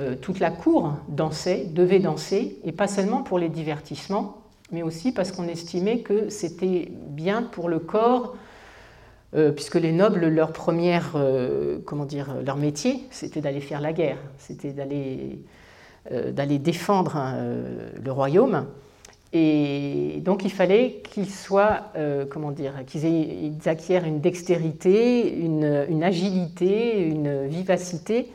[0.00, 4.38] euh, toute la cour dansait, devait danser, et pas seulement pour les divertissements,
[4.72, 8.34] mais aussi parce qu'on estimait que c'était bien pour le corps,
[9.34, 13.92] euh, puisque les nobles, leur première, euh, comment dire, leur métier, c'était d'aller faire la
[13.92, 15.44] guerre, c'était d'aller
[16.10, 17.36] d'aller défendre hein,
[18.02, 18.64] le royaume.
[19.32, 21.92] Et donc il fallait qu'ils soient,
[22.30, 28.32] comment dire, qu'ils acquièrent une dextérité, une, une, agilité, une vivacité,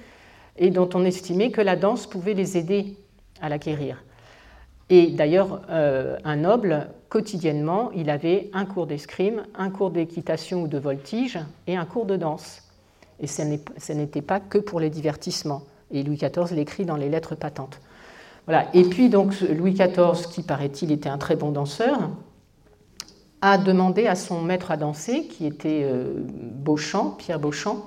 [0.58, 2.96] et dont on estimait que la danse pouvait les aider
[3.42, 4.04] à l'acquérir.
[4.90, 10.68] Et d'ailleurs, euh, un noble, quotidiennement, il avait un cours d'escrime, un cours d'équitation ou
[10.68, 12.62] de voltige et un cours de danse.
[13.20, 15.64] Et ce n'était pas que pour les divertissements.
[15.92, 17.80] Et Louis XIV l'écrit dans les lettres patentes.
[18.74, 22.10] Et puis donc Louis XIV, qui paraît-il était un très bon danseur,
[23.42, 27.86] a demandé à son maître à danser, qui était euh, Beauchamp, Pierre Beauchamp,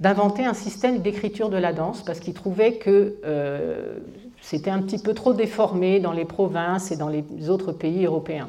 [0.00, 3.98] d'inventer un système d'écriture de la danse, parce qu'il trouvait que euh,
[4.40, 8.48] c'était un petit peu trop déformé dans les provinces et dans les autres pays européens.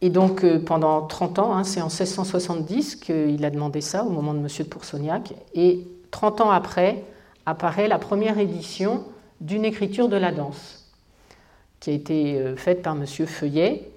[0.00, 4.10] Et donc euh, pendant 30 ans, hein, c'est en 1670 qu'il a demandé ça au
[4.10, 7.04] moment de Monsieur de Poursognac, et 30 ans après
[7.46, 9.04] apparaît la première édition
[9.40, 10.90] d'une écriture de la danse,
[11.80, 13.90] qui a été euh, faite par Monsieur Feuillet.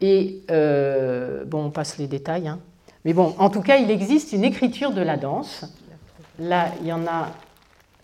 [0.00, 2.58] Et euh, bon, on passe les détails, hein.
[3.04, 5.64] mais bon, en tout cas, il existe une écriture de la danse.
[6.38, 7.30] Là, il y en a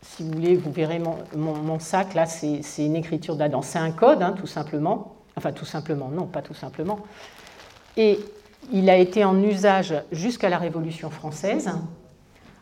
[0.02, 1.00] si vous voulez, vous verrez
[1.34, 3.62] mon, sac, là, c'est une écriture d'Adam.
[3.62, 5.16] C'est un code, hein, tout simplement.
[5.36, 7.00] Enfin, tout simplement, non, pas tout simplement.
[7.96, 8.18] Et
[8.72, 11.70] il a été en usage jusqu'à la Révolution française.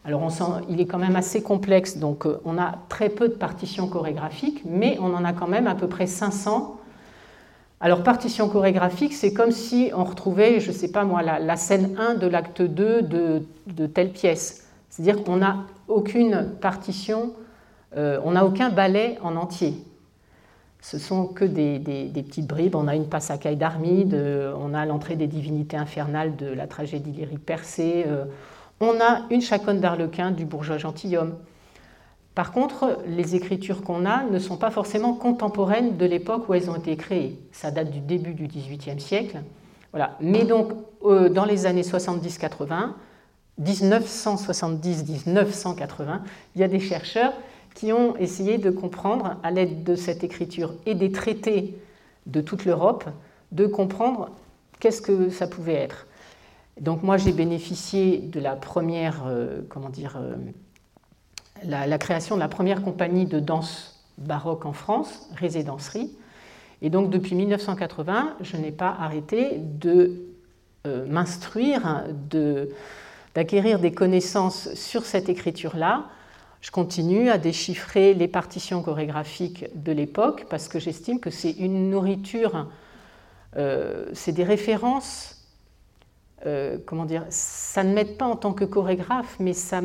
[0.05, 0.29] Alors, on
[0.69, 4.63] il est quand même assez complexe, donc euh, on a très peu de partitions chorégraphiques,
[4.67, 6.79] mais on en a quand même à peu près 500.
[7.81, 11.97] Alors, partition chorégraphique, c'est comme si on retrouvait, je ne sais pas moi, la, scène
[11.99, 14.67] 1 de l'acte 2 de, telle pièce.
[14.91, 17.33] C'est-à-dire qu'on n'a aucune partition
[17.97, 19.75] euh, on n'a aucun ballet en entier.
[20.81, 21.79] Ce sont que des,
[22.13, 22.75] petites bribes.
[22.75, 27.13] On a une passacaille d'Armide, euh, on a l'entrée des divinités infernales de la tragédie
[27.13, 28.05] lyrique percée,
[28.81, 31.35] on a une chaconne d'Arlequin du bourgeois gentilhomme.
[32.35, 36.69] Par contre, les écritures qu'on a ne sont pas forcément contemporaines de l'époque où elles
[36.69, 37.39] ont été créées.
[37.53, 39.43] Ça date du début du XVIIIe siècle.
[39.93, 40.17] Voilà.
[40.21, 42.95] Mais donc, dans les années 70-80,
[43.63, 46.21] 1970-1980,
[46.57, 47.33] il y a des chercheurs
[47.75, 51.79] qui ont essayé de comprendre, à l'aide de cette écriture et des traités
[52.27, 53.05] de toute l'Europe,
[53.53, 54.31] de comprendre
[54.81, 56.09] qu'est-ce que ça pouvait être.
[56.81, 60.35] Donc moi, j'ai bénéficié de la première, euh, comment dire, euh,
[61.63, 66.11] la, création de la première compagnie de danse baroque en France, Résidencerie.
[66.83, 70.27] Et donc depuis 1980, je n'ai pas arrêté de
[70.87, 72.05] euh, m'instruire,
[73.35, 76.07] d'acquérir des connaissances sur cette écriture-là.
[76.61, 81.91] Je continue à déchiffrer les partitions chorégraphiques de l'époque parce que j'estime que c'est une
[81.91, 82.69] nourriture,
[84.15, 85.34] c'est des références
[86.47, 89.81] euh, comment dire, ça ne m'aide pas en tant que chorégraphe, mais ça,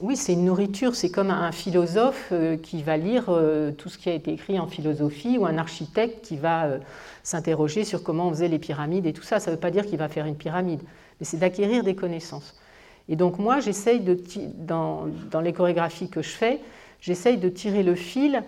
[0.00, 0.94] oui, c'est une nourriture.
[0.94, 4.58] C'est comme un philosophe euh, qui va lire euh, tout ce qui a été écrit
[4.58, 6.78] en philosophie ou un architecte qui va
[7.22, 9.38] s'interroger sur comment on faisait les pyramides et tout ça.
[9.38, 10.80] Ça ne veut pas dire qu'il va faire une pyramide,
[11.20, 12.58] mais c'est d'acquérir des connaissances.
[13.08, 14.18] Et donc moi, j'essaye de,
[14.54, 16.60] dans, dans les chorégraphies que je fais,
[17.00, 18.42] j'essaye de tirer le fil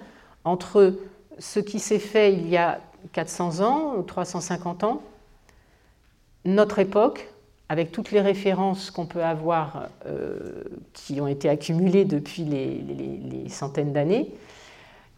[0.45, 0.95] entre
[1.39, 2.81] ce qui s'est fait il y a
[3.13, 5.03] 400 ans ou 350 ans
[6.45, 7.29] notre époque,
[7.69, 13.93] avec toutes les références qu'on peut avoir, euh, qui ont été accumulées depuis les centaines
[13.93, 14.33] d'années,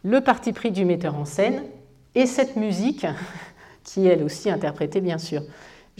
[0.03, 1.63] le parti pris du metteur en scène
[2.15, 3.05] et cette musique,
[3.83, 5.41] qui elle aussi interprétée bien sûr.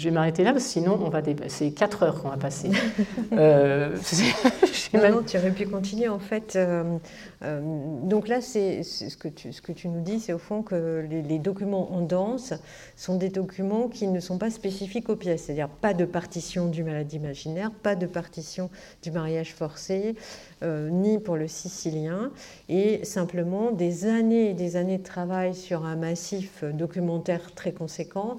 [0.02, 2.72] Je vais m'arrêter là parce que sinon on va c'est 4 heures qu'on va passer.
[3.34, 3.96] euh,
[4.94, 6.56] non, tu aurais pu continuer en fait.
[6.56, 6.98] Euh,
[7.44, 7.62] euh,
[8.04, 11.06] donc là, c'est ce que tu ce que tu nous dis, c'est au fond que
[11.08, 12.54] les, documents en danse
[12.96, 16.84] sont des documents qui ne sont pas spécifiques aux pièces, c'est-à-dire pas de partition du
[16.84, 18.70] maladie imaginaire, pas de partition
[19.04, 20.16] du mariage forcé,
[20.64, 22.32] euh, ni pour le sicilien,
[22.70, 28.38] et simplement des années et des années de travail sur un massif documentaire très conséquent.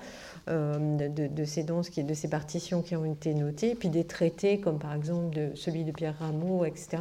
[0.49, 4.81] Euh, de, ces danses, de ces partitions qui ont été notées, puis des traités comme
[4.81, 7.01] par exemple celui de Pierre Rameau, etc.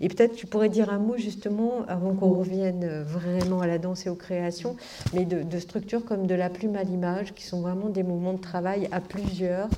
[0.00, 4.06] Et peut-être tu pourrais dire un mot justement, avant qu'on revienne vraiment à la danse
[4.06, 4.76] et aux créations,
[5.14, 8.40] mais de, structures comme de la plume à l'image, qui sont vraiment des moments de
[8.40, 9.68] travail à plusieurs,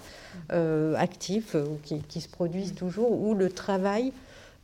[0.53, 4.12] euh, actifs, euh, qui, se produisent toujours, où le travail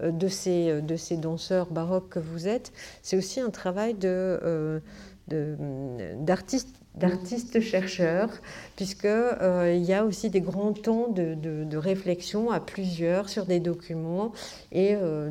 [0.02, 2.72] de ces, de ces danseurs baroques que vous êtes,
[3.02, 4.80] c'est aussi un travail de,
[5.28, 8.30] d'artistes d'artistes-chercheurs,
[8.76, 14.32] puisqu'il euh, y a aussi des grands temps de, réflexion à plusieurs sur des documents
[14.72, 15.30] et euh,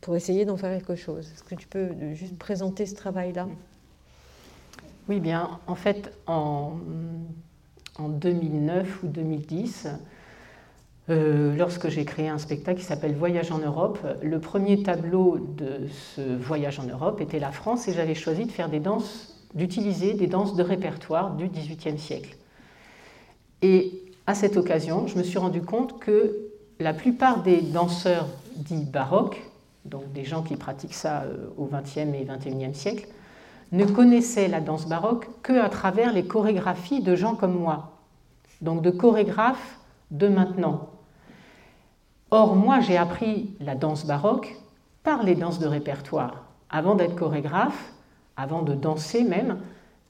[0.00, 1.30] pour essayer d'en faire quelque chose.
[1.32, 3.48] Est-ce que tu peux juste présenter ce travail-là?
[5.08, 6.74] Oui, bien, en fait, en,
[7.98, 9.88] en 2009 ou 2010,
[11.10, 15.86] euh, lorsque j'ai créé un spectacle qui s'appelle Voyage en Europe, le premier tableau de
[15.88, 20.14] ce voyage en Europe était la France et j'avais choisi de faire des danses d'utiliser
[20.14, 22.36] des danses de répertoire du XVIIIe siècle.
[23.62, 26.36] Et à cette occasion, je me suis rendu compte que
[26.78, 29.42] la plupart des danseurs dits baroques,
[29.84, 33.08] donc des gens qui pratiquent ça euh, au XXe et XXIe siècle,
[33.72, 37.98] ne connaissaient la danse baroque que à travers les chorégraphies de gens comme moi,
[38.60, 39.78] donc de chorégraphes
[40.10, 40.88] de maintenant.
[42.30, 44.56] Or, moi, j'ai appris la danse baroque
[45.02, 46.44] par les danses de répertoire.
[46.70, 47.92] Avant d'être chorégraphe,
[48.38, 49.58] avant de danser même,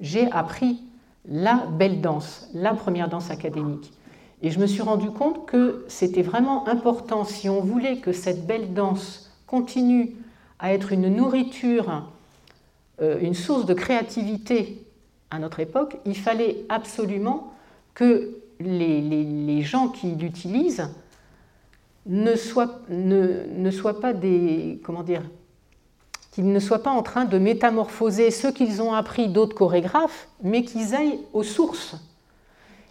[0.01, 0.83] j'ai appris
[1.29, 3.93] la belle danse, la première danse académique.
[4.43, 8.47] Et je me suis rendu compte que c'était vraiment important, si on voulait que cette
[8.47, 10.15] belle danse continue
[10.61, 12.07] à être une nourriture,
[13.01, 14.85] euh, une source de créativité
[15.31, 17.53] à notre époque, il fallait absolument
[17.95, 20.89] que les, gens qui l'utilisent
[22.07, 25.23] ne soient, ne, ne soient pas des, comment dire,
[26.31, 30.63] qu'ils ne soient pas en train de métamorphoser ce qu'ils ont appris d'autres chorégraphes, mais
[30.63, 31.97] qu'ils aillent aux sources.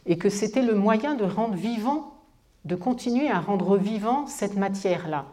[0.05, 2.15] Et que c'était le moyen de rendre vivant,
[2.65, 5.25] de continuer à rendre vivant cette matière-là.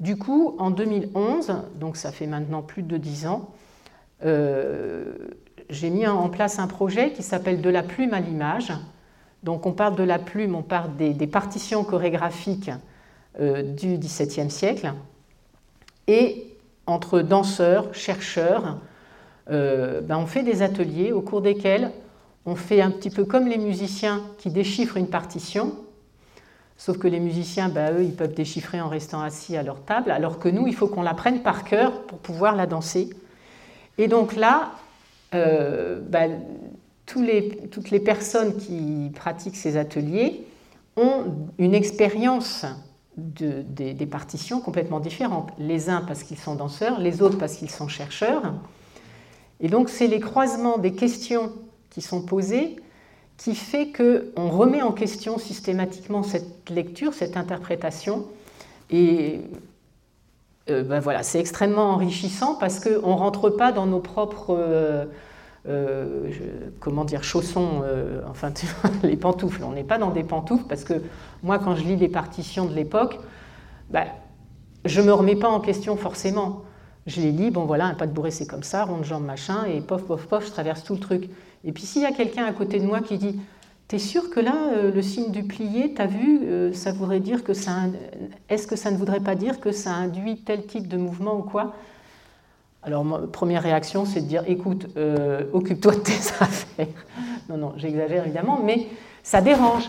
[0.00, 3.48] Du coup, en 2011, donc ça fait maintenant plus de dix ans,
[4.24, 5.14] euh,
[5.70, 8.72] j'ai mis en place un projet qui s'appelle De la plume à l'image.
[9.42, 12.70] Donc on parle de la plume, on parle des, partitions chorégraphiques
[13.40, 14.92] euh, du XVIIe siècle.
[16.08, 16.55] Et
[16.86, 18.78] entre danseurs, chercheurs.
[19.50, 21.92] Euh, ben on fait des ateliers au cours desquels
[22.46, 25.74] on fait un petit peu comme les musiciens qui déchiffrent une partition,
[26.76, 30.12] sauf que les musiciens, ben, eux, ils peuvent déchiffrer en restant assis à leur table,
[30.12, 33.10] alors que nous, il faut qu'on la prenne par cœur pour pouvoir la danser.
[33.98, 34.70] Et donc là,
[35.34, 36.40] euh, ben,
[37.04, 40.46] toutes les personnes qui pratiquent ces ateliers
[40.96, 41.24] ont
[41.58, 42.64] une expérience
[43.16, 45.50] des, partitions complètement différentes.
[45.58, 48.54] Les uns parce qu'ils sont danseurs, les autres parce qu'ils sont chercheurs.
[49.60, 51.52] Et donc c'est les croisements des questions
[51.90, 52.76] qui sont posées
[53.36, 58.24] qui fait qu'on remet en question systématiquement cette lecture, cette interprétation.
[58.90, 59.40] Et
[60.70, 65.04] euh, ben voilà, c'est extrêmement enrichissant parce qu'on ne rentre pas dans nos propres euh,
[65.68, 66.30] euh,
[66.80, 67.82] comment dire, chaussons,
[68.28, 68.52] enfin
[69.02, 69.62] les pantoufles.
[69.64, 70.94] On n'est pas dans des pantoufles parce que
[71.42, 73.18] moi, quand je lis les partitions de l'époque,
[73.90, 74.06] ben,
[74.84, 76.62] je ne me remets pas en question forcément.
[77.06, 79.24] Je les lis, bon voilà, un pas de bourré c'est comme ça, rond de jambe
[79.24, 81.30] machin, et pof, pof, pof, je traverse tout le truc.
[81.64, 83.38] Et puis s'il y a quelqu'un à côté de moi qui dit
[83.88, 87.44] T'es sûr que là, euh, le signe du plié, t'as vu, euh, ça voudrait dire
[87.44, 87.72] que ça.
[88.48, 91.42] Est-ce que ça ne voudrait pas dire que ça induit tel type de mouvement ou
[91.42, 91.74] quoi?
[92.86, 96.86] Alors, première réaction, c'est de dire écoute, euh, occupe-toi de tes affaires.
[97.48, 98.86] Non, non, j'exagère évidemment, mais
[99.24, 99.88] ça dérange.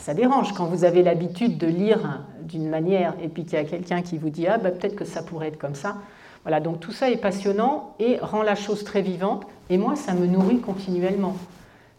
[0.00, 3.64] Ça dérange quand vous avez l'habitude de lire d'une manière et puis qu'il y a
[3.64, 5.98] quelqu'un qui vous dit ah, bah, peut-être que ça pourrait être comme ça.
[6.42, 9.44] Voilà, donc tout ça est passionnant et rend la chose très vivante.
[9.68, 11.36] Et moi, ça me nourrit continuellement.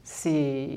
[0.04, 0.70] C'est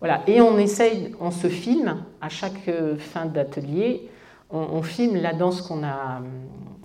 [0.00, 0.22] voilà.
[0.26, 4.08] Et on essaye, on se filme à chaque euh, fin d'atelier,
[4.50, 6.22] on, filme la danse qu'on a,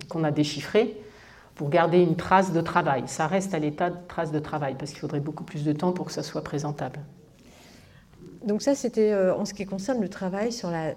[0.09, 0.97] qu'on a déchiffrée
[1.59, 3.03] pour garder une trace de travail.
[3.07, 5.91] Ça reste à l'état de trace de travail parce qu'il faudrait beaucoup plus de temps
[5.91, 7.01] pour que ça soit présentable.
[8.45, 10.93] Donc ça, c'était euh, en ce qui concerne le travail sur la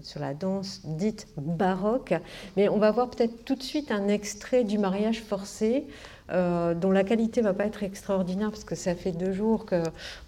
[0.00, 2.14] sur la danse dite baroque.
[2.56, 5.84] Mais on va voir peut-être tout de suite un extrait du mariage forcé.
[6.32, 9.82] Euh, dont la qualité va pas être extraordinaire parce que ça fait deux jours que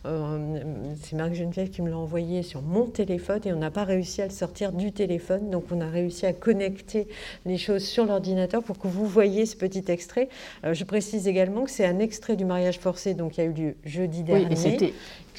[0.05, 0.59] euh,
[1.03, 4.21] c'est Marc Geneviève qui me l'a envoyé sur mon téléphone et on n'a pas réussi
[4.21, 5.49] à le sortir du téléphone.
[5.49, 7.09] Donc on a réussi à connecter
[7.47, 10.29] les choses sur l'ordinateur pour que vous voyez ce petit extrait.
[10.65, 13.53] Euh, je précise également que c'est un extrait du mariage forcé donc qui a eu
[13.53, 14.49] lieu jeudi dernier.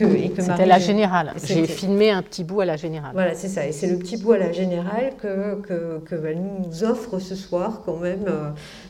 [0.02, 1.34] Oui, c'était la générale.
[1.44, 3.12] J'ai filmé un petit bout à la générale.
[3.14, 3.68] Voilà, c'est ça.
[3.68, 7.82] Et c'est le petit bout à la générale que, que, que nous offre ce soir
[7.86, 8.26] quand même.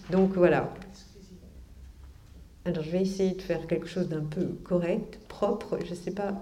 [0.09, 0.69] Donc voilà.
[2.65, 6.11] Alors je vais essayer de faire quelque chose d'un peu correct, propre, je ne sais
[6.11, 6.33] pas.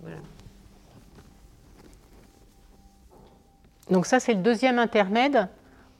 [0.00, 0.16] Voilà.
[3.90, 5.48] Donc ça c'est le deuxième intermède.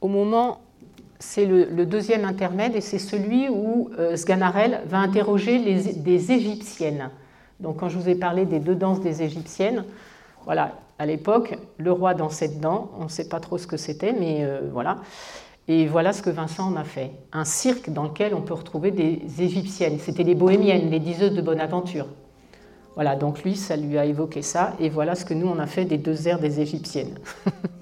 [0.01, 0.61] Au moment
[1.19, 7.09] c'est le, deuxième intermède et c'est celui où euh, Sganarelle va interroger des Égyptiennes.
[7.59, 9.83] Donc quand je vous ai parlé des deux danses des Égyptiennes,
[10.45, 14.13] voilà, à l'époque, le roi dansait dedans, on ne sait pas trop ce que c'était,
[14.13, 14.97] mais euh, voilà.
[15.69, 17.11] Et voilà ce que Vincent en a fait.
[17.33, 19.99] Un cirque dans lequel on peut retrouver des Égyptiennes.
[19.99, 22.07] C'était les bohémiennes, les diseuses de Bonaventure.
[22.95, 24.73] Voilà, donc lui, ça lui a évoqué ça.
[24.79, 27.19] Et voilà ce que nous, on a fait des deux airs des Égyptiennes.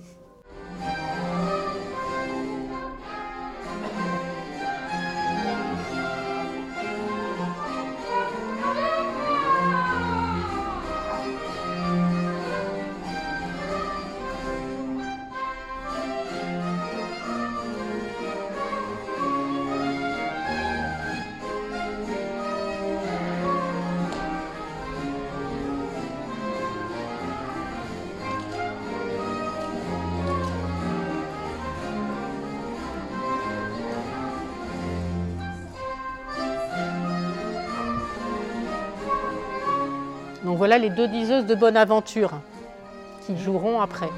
[40.78, 42.32] les deux diseuses de Bonaventure
[43.26, 44.10] qui joueront après.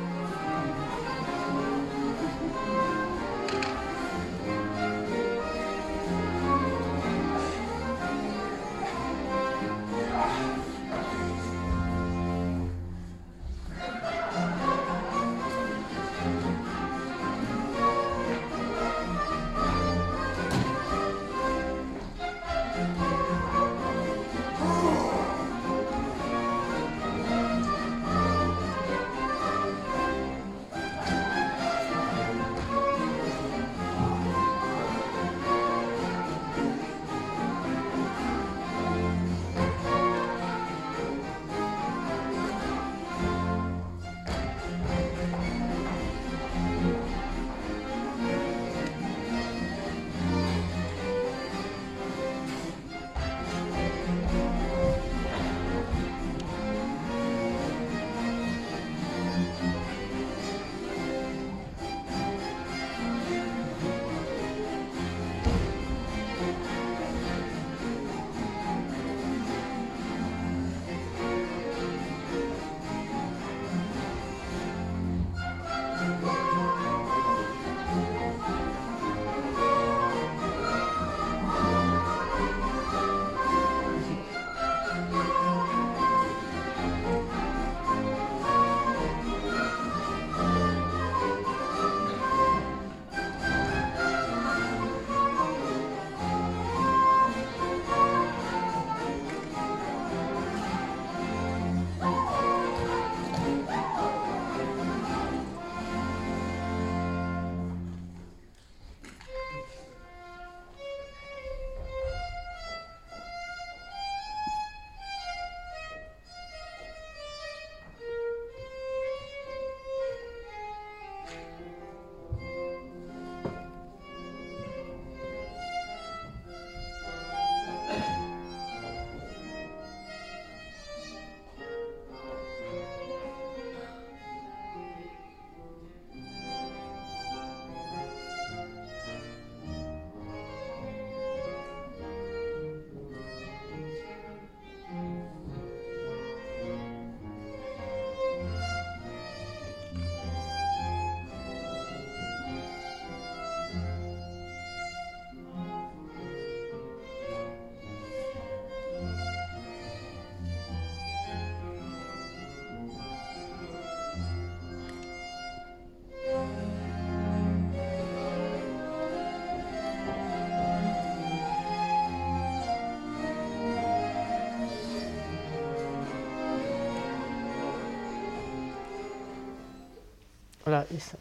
[180.67, 181.17] Voilà, et ça.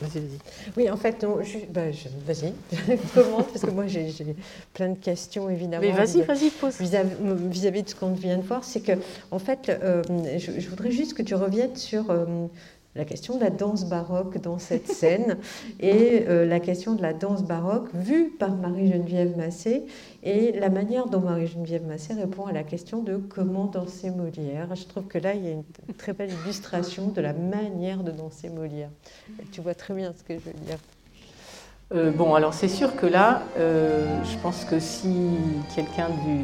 [0.00, 0.38] Vas-y, vas-y.
[0.76, 1.40] Oui, en fait, non,
[1.70, 1.80] bah,
[2.24, 2.52] vas-y,
[3.14, 4.14] commente, parce que moi j'ai
[4.72, 5.82] plein de questions évidemment.
[5.82, 6.80] Mais vas-y, vas-y, pose.
[6.80, 8.92] Vis-à-vis de ce qu'on vient de voir, c'est que,
[9.32, 10.04] en fait, euh,
[10.38, 12.46] je, voudrais juste que tu reviennes sur euh,
[12.96, 15.38] la question de la danse baroque dans cette scène
[15.78, 19.84] et euh, la question de la danse baroque vue par Marie-Geneviève Massé
[20.22, 24.74] et la manière dont Marie-Geneviève Massé répond à la question de comment danser Molière.
[24.74, 25.64] Je trouve que là, il y a une
[25.96, 28.90] très belle illustration de la manière de danser Molière.
[29.52, 30.78] tu vois très bien ce que je veux dire.
[31.92, 35.12] Euh, bon, alors c'est sûr que là, euh, je pense que si
[35.74, 36.38] quelqu'un du,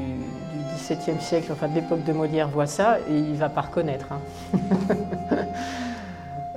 [0.75, 4.09] XVIIe siècle, enfin de l'époque de Molière, voit ça, il ne va pas reconnaître.
[4.13, 4.21] Hein.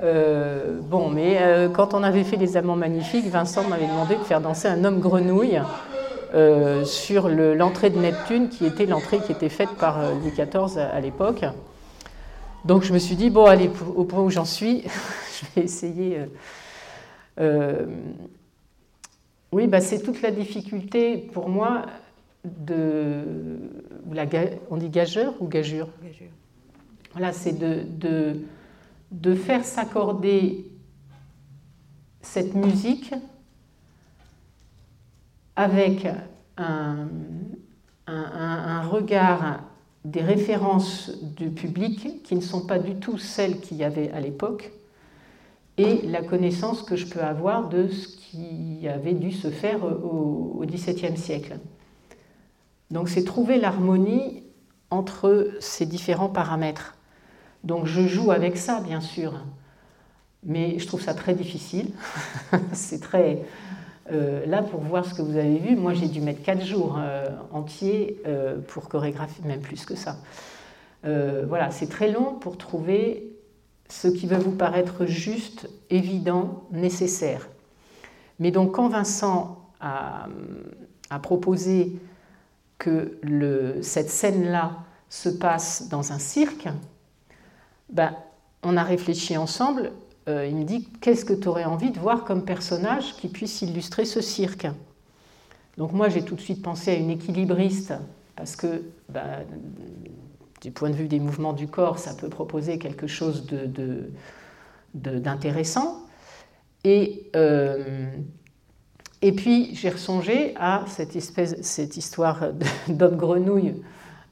[0.02, 4.22] Euh, bon, mais euh, quand on avait fait les Amants magnifiques, Vincent m'avait demandé de
[4.22, 5.60] faire danser un homme grenouille
[6.34, 11.00] euh, sur l'entrée de Neptune, qui était l'entrée qui était faite par Louis XIV à,
[11.00, 11.44] l'époque.
[12.64, 16.18] Donc je me suis dit, bon, allez, au point où j'en suis, je vais essayer.
[19.52, 21.82] oui, bah, c'est toute la difficulté pour moi
[22.44, 23.22] de.
[24.70, 26.28] on dit gageur ou gagure Gagure.
[27.12, 28.36] Voilà, c'est de de
[29.34, 30.70] faire s'accorder
[32.22, 33.14] cette musique
[35.56, 36.06] avec
[36.56, 37.08] un,
[38.88, 39.60] regard
[40.04, 44.20] des références du public qui ne sont pas du tout celles qu'il y avait à
[44.20, 44.72] l'époque
[45.76, 50.62] et la connaissance que je peux avoir de ce qui avait dû se faire au
[50.66, 51.58] XVIIe siècle.
[52.90, 54.42] Donc c'est trouver l'harmonie
[54.90, 56.96] entre ces différents paramètres.
[57.64, 59.34] Donc je joue avec ça, bien sûr,
[60.44, 61.92] mais je trouve ça très difficile.
[62.72, 63.42] c'est très...
[64.12, 66.98] Euh, là, pour voir ce que vous avez vu, moi j'ai dû mettre 4 jours
[66.98, 70.16] euh, entiers euh, pour chorégraphier, même plus que ça.
[71.04, 73.30] voilà, c'est très long pour trouver
[73.88, 77.48] ce qui va vous paraître juste, évident, nécessaire.
[78.38, 80.28] Mais donc quand Vincent a,
[81.22, 81.96] proposé
[82.78, 83.18] que
[83.82, 84.72] cette scène-là
[85.08, 86.68] se passe dans un cirque,
[87.92, 88.14] ben,
[88.62, 89.92] on a réfléchi ensemble.
[90.28, 93.62] Euh, il me dit Qu'est-ce que tu aurais envie de voir comme personnage qui puisse
[93.62, 94.66] illustrer ce cirque?
[95.76, 97.94] Donc, moi, j'ai tout de suite pensé à une équilibriste,
[98.36, 99.44] parce que ben,
[100.60, 103.46] du point de vue des mouvements du corps, ça peut proposer quelque chose
[104.94, 106.06] d'intéressant.
[106.84, 108.10] Et, euh,
[109.22, 111.14] et puis, j'ai ressongé à cette,
[111.96, 112.52] histoire
[112.88, 113.74] d'homme grenouille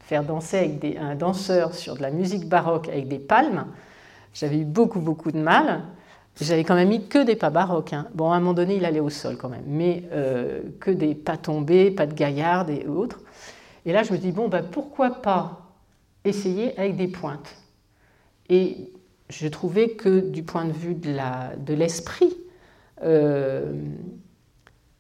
[0.09, 3.67] faire danser avec des, un danseur sur de la musique baroque avec des palmes,
[4.33, 5.83] j'avais eu beaucoup, beaucoup de mal.
[6.41, 7.93] J'avais quand même mis que des pas baroques.
[7.93, 8.07] Hein.
[8.15, 11.15] Bon, à un moment donné, il allait au sol quand même, mais euh, que des
[11.15, 13.21] pas tombés, pas de gaillarde et autres.
[13.85, 15.75] Et là, je me dis, bon, ben, pourquoi pas
[16.25, 17.57] essayer avec des pointes?
[18.49, 18.91] Et
[19.29, 23.73] je trouvais que du point de vue de l'esprit, de euh,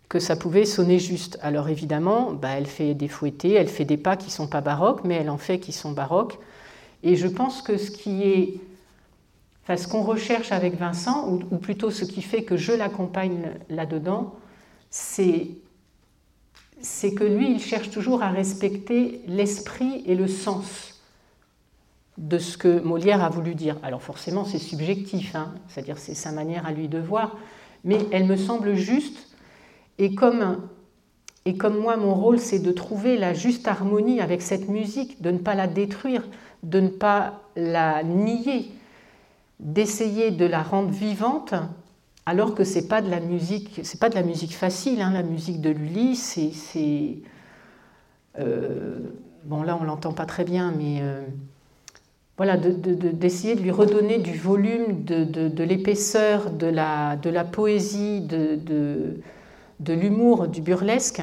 [0.09, 1.39] que ça pouvait sonner juste.
[1.43, 5.05] Alors évidemment, bah, elle fait des fouettés, elle fait des pas qui sont pas baroques,
[5.05, 6.39] mais elle en fait qui sont baroques.
[7.03, 8.55] Et je pense que ce qui est,
[9.63, 14.35] enfin, ce qu'on recherche avec Vincent, ou, plutôt ce qui fait que je l'accompagne là-dedans,
[14.91, 15.49] c'est
[16.81, 21.03] c'est que lui, il cherche toujours à respecter l'esprit et le sens
[22.19, 23.77] de ce que Molière a voulu dire.
[23.83, 27.37] Alors forcément, c'est subjectif, hein, c'est-à-dire c'est sa manière à lui de voir,
[27.83, 29.28] mais elle me semble juste
[29.99, 30.69] et comme,
[31.45, 35.31] et comme moi, mon rôle, c'est de trouver la juste harmonie avec cette musique, de
[35.31, 36.27] ne pas la détruire,
[36.63, 38.71] de ne pas la nier,
[39.61, 41.55] d'essayer de la rendre vivante,
[42.27, 45.01] alors que c'est pas de la musique, c'est pas de la musique facile.
[45.01, 47.17] Hein, la musique de Lully, c'est,
[48.39, 48.99] euh,
[49.45, 51.23] bon là on l'entend pas très bien, mais euh,
[52.37, 59.21] voilà, d'essayer de, lui redonner du volume, de, l'épaisseur, de la, de la poésie, de,
[59.81, 61.22] de l'humour, du burlesque.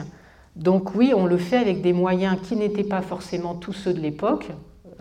[0.55, 3.99] Donc oui, on le fait avec des moyens qui n'étaient pas forcément tous ceux de
[3.99, 4.51] l'époque,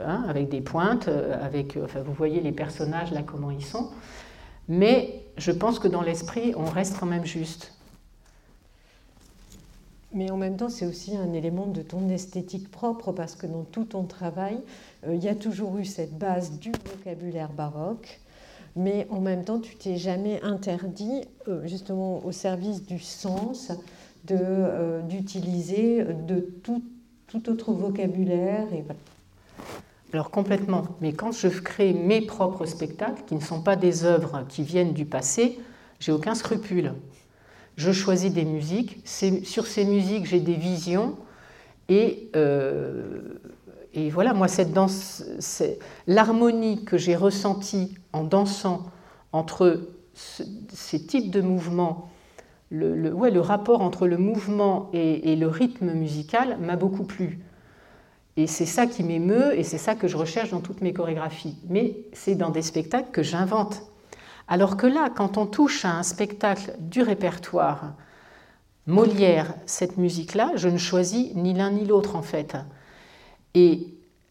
[0.00, 3.90] hein, avec des pointes, euh, avec, enfin, vous voyez les personnages là comment ils sont.
[4.68, 7.72] Mais je pense que dans l'esprit, on reste quand même juste.
[10.12, 13.64] Mais en même temps, c'est aussi un élément de ton esthétique propre, parce que dans
[13.64, 14.58] tout ton travail,
[15.06, 18.20] euh, il y a toujours eu cette base du vocabulaire baroque,
[18.76, 23.72] mais en même temps, tu t'es jamais interdit, euh, justement au service du sens,
[24.30, 26.82] euh, d'utiliser de, tout,
[27.26, 28.66] tout, autre vocabulaire.
[30.12, 34.44] Alors complètement, mais quand je crée mes propres spectacles, qui ne sont pas des œuvres
[34.48, 35.58] qui viennent du passé,
[36.00, 36.94] j'ai aucun scrupule.
[37.76, 41.16] Je choisis des musiques, sur ces musiques j'ai des visions,
[41.88, 43.40] et euh,
[43.94, 45.24] et voilà, moi, cette danse,
[46.06, 48.86] l'harmonie que j'ai ressentie en dansant
[49.32, 52.10] entre ces types de mouvements,
[52.70, 57.38] le, rapport entre le mouvement et, le rythme musical m'a beaucoup plu.
[58.36, 61.56] Et c'est ça qui m'émeut et c'est ça que je recherche dans toutes mes chorégraphies.
[61.68, 63.82] Mais c'est dans des spectacles que j'invente.
[64.48, 67.94] Alors que là, quand on touche à un spectacle du répertoire,
[68.86, 72.56] Molière, cette musique-là, je ne choisis ni l'un ni l'autre en fait.
[73.54, 73.86] Et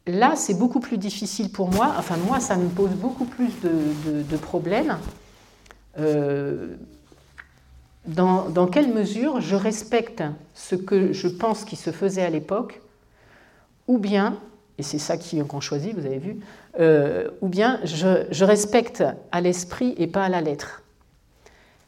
[0.05, 4.37] là, c'est beaucoup plus difficile pour moi, enfin moi, ça me pose beaucoup plus de,
[4.37, 4.97] problèmes.
[5.97, 6.75] Euh,
[8.05, 12.81] dans, quelle mesure je respecte ce que je pense qui se faisait à l'époque,
[13.87, 14.37] ou bien,
[14.77, 16.37] et c'est ça qu'on choisit, vous avez vu,
[16.79, 20.83] euh, ou bien je, je respecte à l'esprit et pas à la lettre.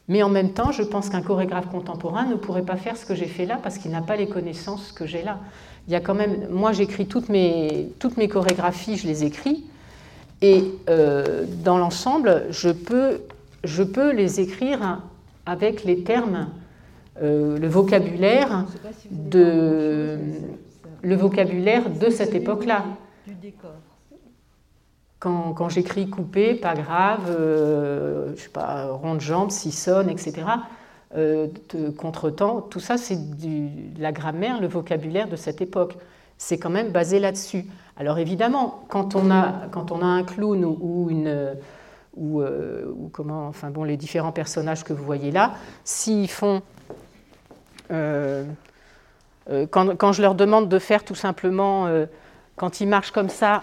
[0.08, 3.14] Mais en même temps, je pense qu'un chorégraphe contemporain ne pourrait pas faire ce que
[3.14, 5.40] j'ai fait là parce qu'il n'a pas les connaissances que j'ai là.
[5.86, 9.64] Il y a quand même, moi j'écris toutes mes, toutes mes chorégraphies, je les écris,
[10.42, 13.20] et euh, dans l'ensemble, je peux,
[13.64, 15.00] je peux les écrire
[15.46, 16.48] avec les termes,
[17.22, 18.66] euh, le vocabulaire
[19.10, 20.18] de,
[21.02, 22.84] le vocabulaire de cette époque-là.
[23.26, 23.70] Du décor.
[25.18, 30.42] Quand, quand j'écris coupé, pas grave, euh, je sais pas, rond de jambe, sonne, etc.
[31.14, 33.16] Euh, de contretemps, tout ça c'est
[33.96, 35.96] la grammaire, le vocabulaire de cette époque.
[36.36, 37.64] C'est quand même basé là-dessus.
[37.96, 41.54] Alors évidemment, quand on a, quand on a un clown ou, une euh,
[42.16, 45.54] ou, comment, enfin bon, les différents personnages que vous voyez là,
[45.84, 46.60] s'ils font,
[47.88, 48.46] quand,
[49.96, 51.86] quand, je leur demande de faire tout simplement,
[52.56, 53.62] quand ils marchent comme ça,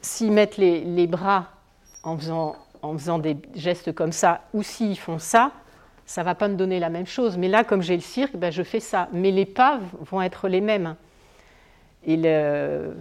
[0.00, 1.46] s'ils mettent les, bras
[2.04, 5.50] en faisant, en faisant, des gestes comme ça, ou s'ils font ça,
[6.06, 7.36] ça ne va pas me donner la même chose.
[7.38, 9.08] Mais là, comme j'ai le cirque, ben, je fais ça.
[9.12, 9.80] Mais les pas
[10.10, 10.96] vont être les mêmes.
[12.06, 12.94] Et le...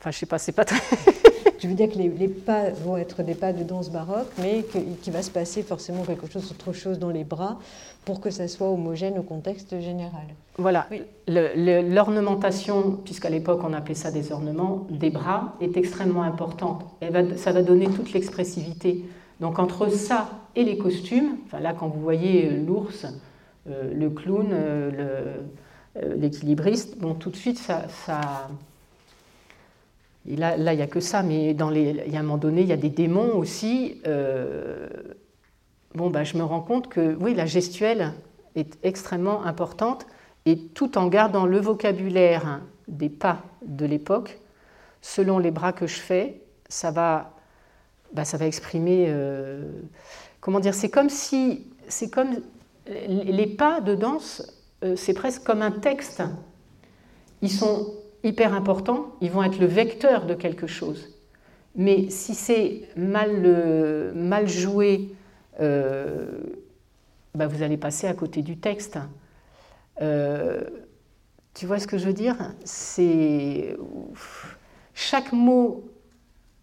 [0.00, 0.80] Enfin, je sais pas, c'est pas très...
[1.58, 4.64] Je veux dire que les, pas vont être des pas de danse baroque, mais
[5.02, 7.58] qu'il va se passer forcément quelque chose, autre chose dans les bras
[8.04, 10.22] pour que ça soit homogène au contexte général.
[10.56, 10.86] Voilà,
[11.26, 16.84] l'ornementation, puisqu'à l'époque on appelait ça des ornements, des bras est extrêmement importante.
[17.36, 19.04] ça va donner toute l'expressivité.
[19.40, 23.06] Donc entre ça et les costumes, là quand vous voyez euh, l'ours,
[23.68, 25.36] euh, le clown, euh,
[26.16, 28.48] l'équilibriste, tout de suite ça, ça
[30.30, 32.36] et là, il n'y a que ça, mais dans les, il y a un moment
[32.36, 34.02] donné, il y a des démons aussi.
[35.94, 38.12] bon, bah, je me rends compte que oui, la gestuelle
[38.54, 40.06] est extrêmement importante,
[40.44, 44.38] et tout en gardant le vocabulaire des pas de l'époque,
[45.00, 47.37] selon les bras que je fais, ça va,
[48.12, 49.06] bah, ça va exprimer.
[49.08, 49.62] Euh,
[50.40, 52.40] comment dire C'est comme si, c'est comme
[52.86, 54.42] les pas de danse,
[54.82, 56.22] euh, c'est presque comme un texte.
[57.42, 57.94] Ils sont
[58.24, 61.14] hyper importants, ils vont être le vecteur de quelque chose.
[61.76, 65.10] Mais si c'est mal, euh, mal joué,
[65.58, 68.98] bah vous allez passer à côté du texte.
[69.98, 72.36] Tu vois ce que je veux dire?
[72.64, 73.76] C'est
[74.94, 75.84] chaque mot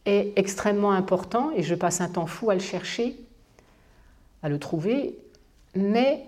[0.06, 3.16] est extrêmement important et je passe un temps fou à le chercher,
[4.44, 5.18] à le trouver,
[5.76, 6.26] mais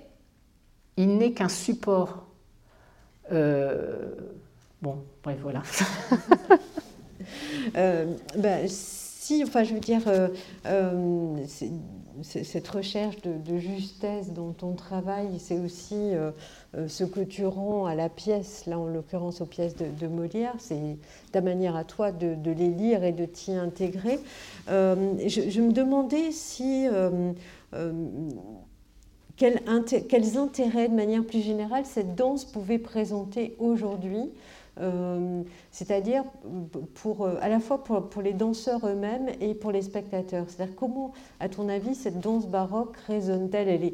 [0.97, 2.25] il n'est qu'un support.
[4.81, 5.63] Bon, bref, voilà.
[7.77, 10.27] euh, ben, si, enfin, je veux dire, euh,
[10.67, 11.35] euh,
[12.23, 16.31] cette recherche de, justesse dans ton travail, c'est aussi euh,
[16.87, 20.97] ce que tu rends à la pièce, là en l'occurrence aux pièces de, Molière, c'est
[21.31, 24.19] ta manière à toi de, les lire et de t'y intégrer.
[24.67, 26.87] Je, me demandais si
[29.37, 34.31] quels intérêts, de manière plus générale, cette danse pouvait présenter aujourd'hui
[34.79, 36.23] euh, c'est-à-dire
[36.95, 40.45] pour, euh, à la fois pour, les danseurs eux-mêmes et pour les spectateurs.
[40.47, 43.67] C'est-à-dire comment, à ton avis, cette danse baroque résonne-t-elle?
[43.67, 43.93] Elle est,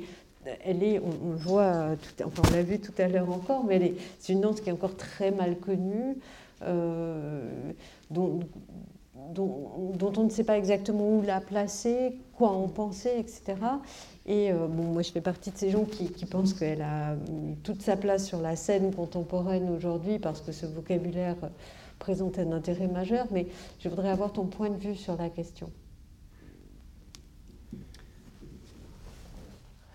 [0.64, 4.42] elle est, on, voit, enfin on l'a vu tout à l'heure encore, mais c'est une
[4.42, 6.18] danse qui est encore très mal connue,
[6.64, 7.72] euh,
[8.12, 8.40] dont,
[9.34, 13.56] dont, on ne sait pas exactement où la placer, quoi en penser, etc.
[14.26, 17.16] Et euh, bon, moi, je fais partie de ces gens qui, pensent qu'elle a
[17.64, 21.36] toute sa place sur la scène contemporaine aujourd'hui parce que ce vocabulaire
[22.00, 23.48] présente un intérêt majeur, mais
[23.80, 25.70] je voudrais avoir ton point de vue sur la question.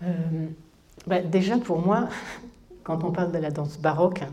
[0.03, 0.47] Euh,
[1.07, 2.09] bah, déjà, pour moi,
[2.83, 4.23] quand on parle de la danse baroque,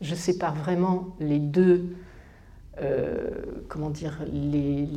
[0.00, 1.96] je sépare vraiment les deux
[2.80, 3.28] euh,
[3.68, 4.88] comment dire, les,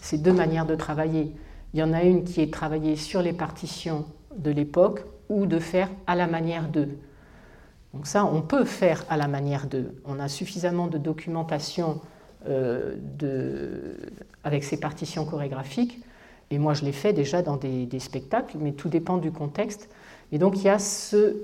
[0.00, 1.34] ces deux manières de travailler.
[1.74, 4.06] Il y en a une qui est travailler sur les partitions
[4.36, 6.96] de l'époque ou de faire à la manière d'eux.
[7.92, 10.00] Donc ça, on peut faire à la manière d'eux.
[10.04, 12.00] On a suffisamment de documentation
[12.48, 13.96] euh, de,
[14.44, 16.00] avec ces partitions chorégraphiques
[16.52, 19.88] Et moi, je l'ai fait déjà dans des, spectacles, mais tout dépend du contexte.
[20.30, 21.34] Et donc, il y a ce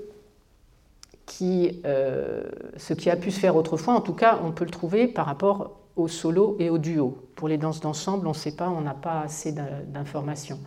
[1.25, 2.43] qui, euh,
[2.77, 3.95] ce qui a pu se faire autrefois.
[3.95, 7.17] En tout cas, on peut le trouver par rapport au solo et au duo.
[7.35, 10.59] Pour les danses d'ensemble, on ne sait pas, on n'a pas assez d'informations.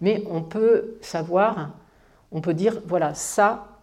[0.00, 1.70] Mais on peut savoir,
[2.30, 3.78] on peut dire, voilà, ça,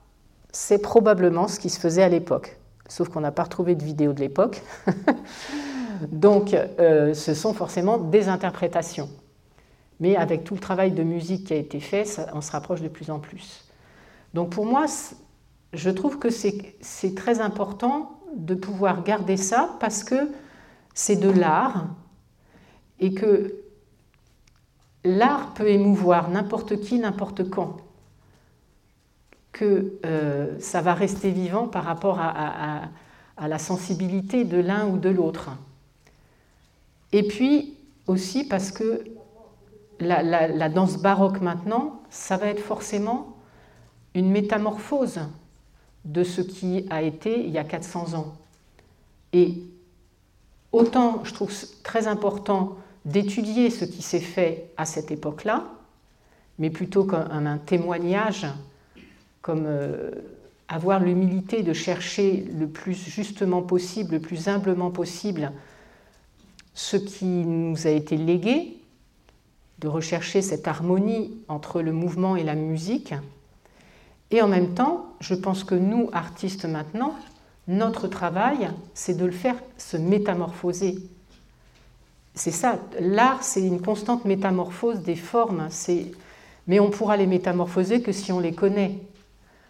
[0.51, 2.57] c'est probablement ce qui se faisait à l'époque.
[2.87, 4.61] Sauf qu'on n'a pas retrouvé de vidéo de l'époque.
[6.11, 9.09] Donc, euh, ce sont forcément des interprétations.
[9.99, 12.87] Mais avec tout le travail de musique qui a été fait, on se rapproche de
[12.87, 13.65] plus en plus.
[14.33, 14.85] Donc, pour moi,
[15.73, 20.29] je trouve que c'est très important de pouvoir garder ça parce que
[20.93, 21.87] c'est de l'art
[22.99, 23.55] et que
[25.03, 27.77] l'art peut émouvoir n'importe qui, n'importe quand.
[29.51, 32.89] Que euh, ça va rester vivant par rapport à,
[33.41, 35.51] la sensibilité de l'un ou de l'autre.
[37.13, 37.73] Et puis
[38.05, 39.05] aussi parce que
[40.01, 43.37] la, la, danse baroque maintenant, ça va être forcément
[44.13, 45.21] une métamorphose
[46.03, 48.33] de ce qui a été il y a 400 ans.
[49.31, 49.63] Et
[50.71, 51.53] autant je trouve
[51.83, 55.65] très important d'étudier ce qui s'est fait à cette époque-là,
[56.59, 58.45] mais plutôt comme un témoignage,
[59.41, 60.11] comme euh,
[60.67, 65.51] avoir l'humilité de chercher le plus justement possible, le plus humblement possible,
[66.75, 68.77] ce qui nous a été légué,
[69.79, 73.13] de rechercher cette harmonie entre le mouvement et la musique.
[74.31, 77.15] Et en même temps, je pense que nous, artistes maintenant,
[77.69, 80.97] notre travail, c'est de le faire se métamorphoser.
[82.33, 85.69] C'est ça, l'art, c'est une constante métamorphose des formes,
[86.67, 88.97] mais on pourra les métamorphoser que si on les connaît.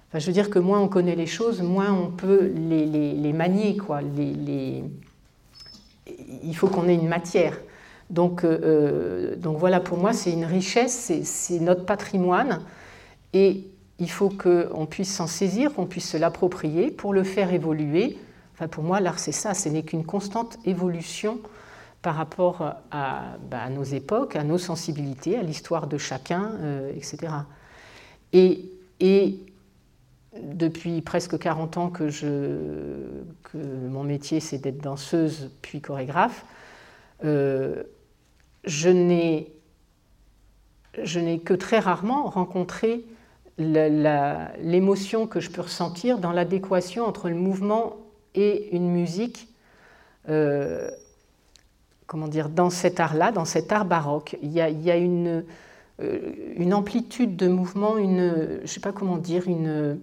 [0.07, 3.75] Enfin, je veux dire que moins on connaît les choses, moins on peut les, manier.
[3.75, 4.01] Quoi.
[4.01, 4.83] Les,
[6.43, 7.59] Il faut qu'on ait une matière.
[8.09, 12.61] Donc, euh, euh, donc voilà, pour moi, c'est une richesse, c'est notre patrimoine.
[13.33, 13.67] Et
[13.99, 18.17] il faut qu'on puisse s'en saisir, qu'on puisse se l'approprier pour le faire évoluer.
[18.71, 21.39] Pour moi, l'art, c'est ça, ce n'est qu'une constante évolution
[22.01, 27.33] par rapport à, bah, nos époques, à nos sensibilités, à l'histoire de chacun, euh, etc.
[28.31, 28.71] Et,
[30.41, 32.57] depuis presque 40 ans que, je,
[33.53, 36.45] mon métier, c'est d'être danseuse puis chorégraphe,
[37.25, 37.83] euh,
[38.65, 39.49] je n'ai
[41.39, 43.03] que très rarement rencontré
[43.59, 47.97] l'émotion que je peux ressentir dans l'adéquation entre le mouvement
[48.33, 49.49] et une musique,
[50.29, 50.89] euh,
[52.07, 54.37] comment dire, dans cet art-là, dans cet art baroque.
[54.41, 55.43] Il y a, une,
[56.01, 56.19] euh,
[56.55, 59.99] une, amplitude de mouvement, une, je sais pas comment dire, une,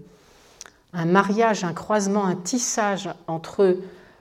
[0.92, 3.78] un mariage, un croisement, un tissage entre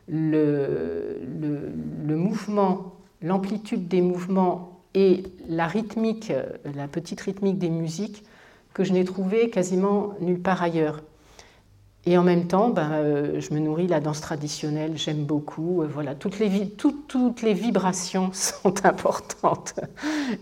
[0.07, 1.73] le, le,
[2.05, 6.31] le mouvement, l'amplitude des mouvements et la rythmique,
[6.63, 8.23] la petite rythmique des musiques
[8.76, 11.01] que je n'ai trouvé quasiment nulle part ailleurs.
[12.05, 15.82] Et en même temps, ben, euh, je me nourris la danse traditionnelle, j'aime beaucoup.
[15.82, 19.76] Euh, voilà, toutes les, toutes les vibrations sont importantes.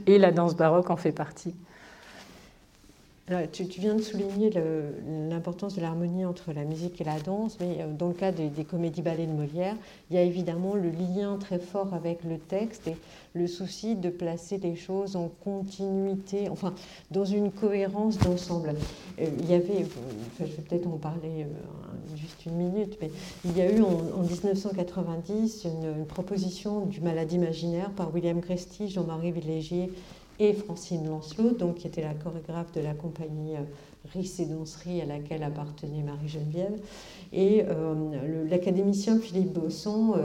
[0.07, 1.55] Et la danse baroque en fait partie.
[3.51, 4.51] Tu, viens de souligner
[5.29, 8.49] l'importance de l'harmonie entre la musique et la danse, mais euh, dans le cas des,
[8.63, 9.75] comédies-ballets de Molière,
[10.09, 12.97] il y a évidemment le lien très fort avec le texte et
[13.33, 16.73] le souci de placer les choses en continuité, enfin,
[17.11, 18.75] dans une cohérence d'ensemble.
[19.19, 19.85] Euh, il y avait,
[20.39, 23.09] je vais peut-être en parler euh, juste une minute, mais
[23.45, 28.89] il y a eu en, 1990 une, une, proposition du malade imaginaire par William Christie,
[28.89, 29.91] Jean-Marie Villégier
[30.51, 33.61] Francine Lancelot, donc, qui était la chorégraphe de la compagnie euh,
[34.11, 36.77] Riss et Danserie à laquelle appartenait Marie-Geneviève.
[37.31, 40.15] Et euh, l'académicien Philippe Bosson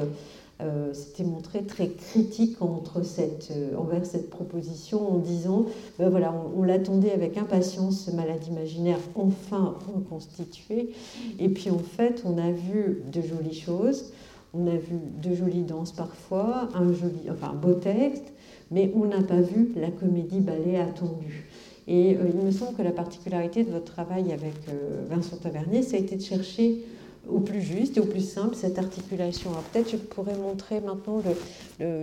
[0.61, 2.57] euh, s'était montré très critique
[3.05, 5.67] cette, envers cette proposition en disant
[6.01, 10.91] ben voilà, on, l'attendait avec impatience, ce malade imaginaire enfin reconstitué.
[11.39, 14.13] Et puis en fait, on a vu de jolies choses.
[14.55, 18.33] On a vu de jolies danses parfois, un, joli, enfin, un beau texte,
[18.71, 21.47] mais on n'a pas vu la comédie ballet attendue.
[21.89, 25.83] Et euh, il me semble que la particularité de votre travail avec euh, Vincent Tavernier,
[25.83, 26.85] ça a été de chercher
[27.27, 29.51] au plus juste et au plus simple cette articulation.
[29.51, 31.23] Alors peut-être je pourrais montrer maintenant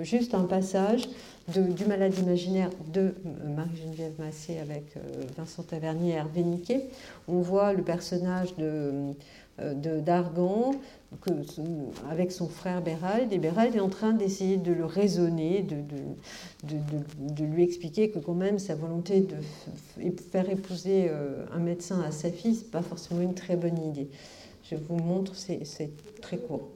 [0.03, 1.07] juste un passage
[1.47, 4.95] du malade imaginaire de euh, Marie-Geneviève Massé avec
[5.37, 6.89] Vincent Tavernier et Hervé Niquet.
[7.27, 9.13] On voit le personnage de
[9.57, 10.73] d'Argan
[11.21, 11.31] que,
[12.09, 15.65] avec son frère Bérald, et Bérald est en train d'essayer de le raisonner,
[16.63, 19.35] de, lui expliquer que quand même sa volonté de
[20.31, 24.09] faire épouser euh, un médecin à sa fille, n'est pas forcément une très bonne idée.
[24.69, 25.63] Je vous montre, c'est
[26.21, 26.74] très court.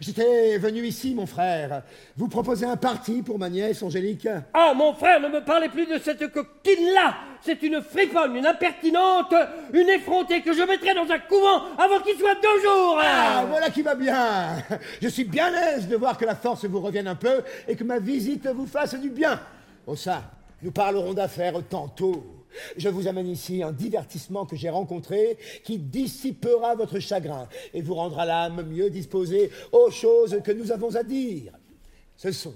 [0.00, 1.82] J'étais venu ici, mon frère,
[2.16, 4.28] vous proposer un parti pour ma nièce Angélique.
[4.54, 9.34] Ah, mon frère, ne me parlez plus de cette coquine-là C'est une friponne, une impertinente,
[9.72, 13.70] une effrontée que je mettrai dans un couvent avant qu'il soit deux jours Ah, voilà
[13.70, 14.56] qui va bien
[15.00, 17.84] Je suis bien aise de voir que la force vous revienne un peu et que
[17.84, 19.40] ma visite vous fasse du bien.
[19.86, 20.22] Oh ça,
[20.62, 22.41] nous parlerons d'affaires tantôt.
[22.76, 27.94] Je vous amène ici un divertissement que j'ai rencontré qui dissipera votre chagrin et vous
[27.94, 31.52] rendra l'âme mieux disposée aux choses que nous avons à dire.
[32.16, 32.54] Ce sont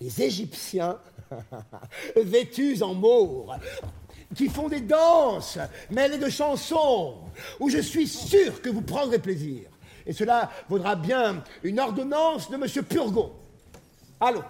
[0.00, 0.98] des Égyptiens
[2.16, 3.58] vêtus en maure
[4.34, 5.58] qui font des danses
[5.90, 7.16] mêlées de chansons
[7.58, 9.68] où je suis sûr que vous prendrez plaisir.
[10.06, 12.84] Et cela vaudra bien une ordonnance de M.
[12.84, 13.32] Purgon.
[14.20, 14.44] Allons.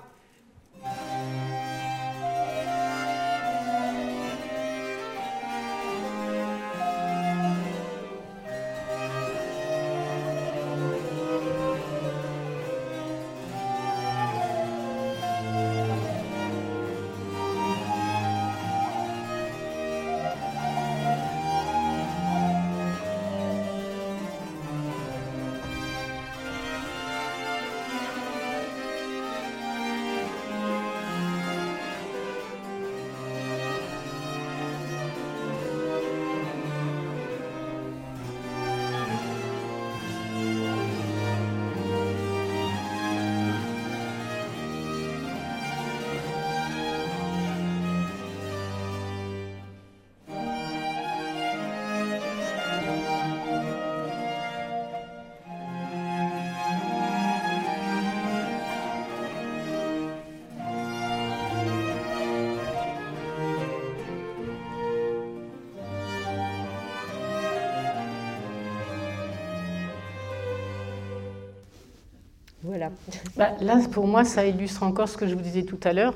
[73.37, 76.15] Bah, là, pour moi, ça illustre encore ce que je vous disais tout à l'heure,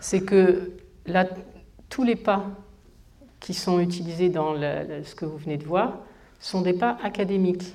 [0.00, 0.72] c'est que
[1.06, 1.26] là,
[1.88, 2.44] tous les pas
[3.40, 5.98] qui sont utilisés dans ce que vous venez de voir
[6.40, 7.74] sont des pas académiques.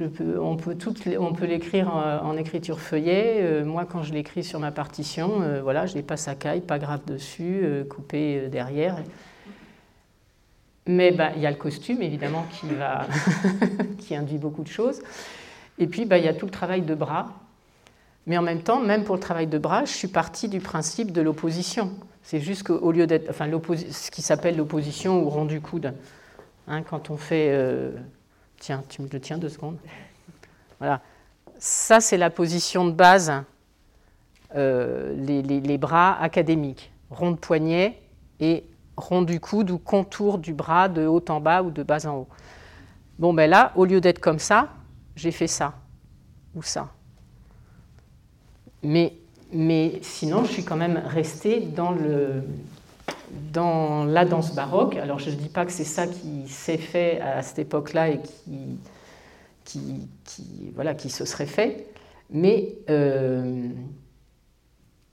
[0.00, 3.38] On peut, l'écrire en, écriture feuillet.
[3.40, 6.60] Euh, moi, quand je l'écris sur ma partition, euh, voilà, je n'ai pas sa caille,
[6.60, 8.98] pas grave dessus, euh, coupé derrière.
[10.86, 13.06] Mais bah, il y a le costume, évidemment, qui, va
[13.98, 15.00] qui induit beaucoup de choses.
[15.78, 17.28] Et puis, bah, il y a tout le travail de bras.
[18.26, 21.12] Mais en même temps, même pour le travail de bras, je suis partie du principe
[21.12, 21.92] de l'opposition.
[22.22, 25.94] C'est juste qu'au lieu d'être, enfin, ce qui s'appelle l'opposition ou rendu coude,
[26.66, 27.92] hein, quand on fait, euh,
[28.58, 29.78] tiens, tu me le tiens deux secondes.
[30.80, 31.00] Voilà,
[31.58, 33.32] ça c'est la position de base,
[34.56, 38.02] euh, les, les, bras académiques, rond de poignet
[38.40, 38.64] et
[38.96, 42.16] rond du coude ou contour du bras de haut en bas ou de bas en
[42.16, 42.28] haut.
[43.18, 44.68] Bon, ben là, au lieu d'être comme ça,
[45.16, 45.74] j'ai fait ça
[46.54, 46.92] ou ça.
[48.82, 49.14] Mais,
[49.52, 52.42] mais sinon, je suis quand même restée dans, le,
[53.52, 54.96] dans la danse baroque.
[54.96, 58.20] Alors, je ne dis pas que c'est ça qui s'est fait à cette époque-là et
[58.20, 58.78] qui,
[59.64, 61.88] qui, qui, voilà, qui se serait fait,
[62.30, 63.68] mais euh,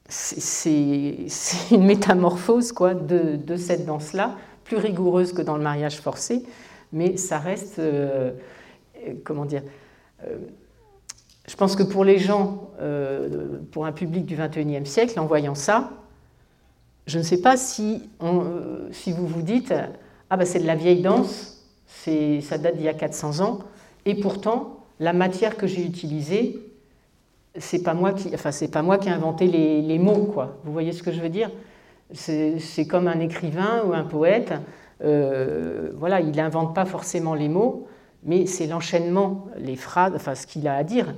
[0.07, 1.25] c'est
[1.71, 6.43] une métamorphose quoi, de, de cette danse-là, plus rigoureuse que dans le mariage forcé,
[6.91, 8.31] mais ça reste, euh,
[9.23, 9.63] comment dire,
[11.47, 15.55] je pense que pour les gens, euh, pour un public du XXIe siècle, en voyant
[15.55, 15.91] ça,
[17.05, 19.73] je ne sais pas si, euh, si vous vous dites
[20.29, 23.59] Ah, ben c'est de la vieille danse, ça date d'il y a 400 ans,
[24.05, 26.59] et pourtant, la matière que j'ai utilisée,
[27.57, 30.57] c'est pas moi qui, enfin, pas moi qui ai inventé les, les, mots, quoi.
[30.63, 31.51] Vous voyez ce que je veux dire?
[32.13, 34.53] C'est comme un écrivain ou un poète.
[34.99, 37.87] voilà, il n'invente pas forcément les mots,
[38.25, 41.13] mais c'est l'enchaînement, les phrases, enfin ce qu'il a à dire.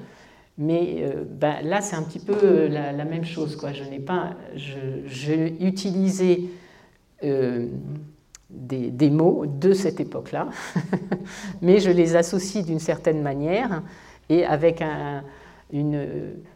[0.58, 3.56] Mais euh, ben, là, c'est un petit peu euh, la, même chose.
[3.56, 3.74] Quoi.
[3.74, 6.50] Je n'ai pas, j'ai utilisé
[7.24, 7.68] euh,
[8.50, 10.48] des, des, mots de cette époque-là,
[11.62, 13.84] mais je les associe d'une certaine manière
[14.30, 15.24] et avec un,
[15.74, 16.08] une,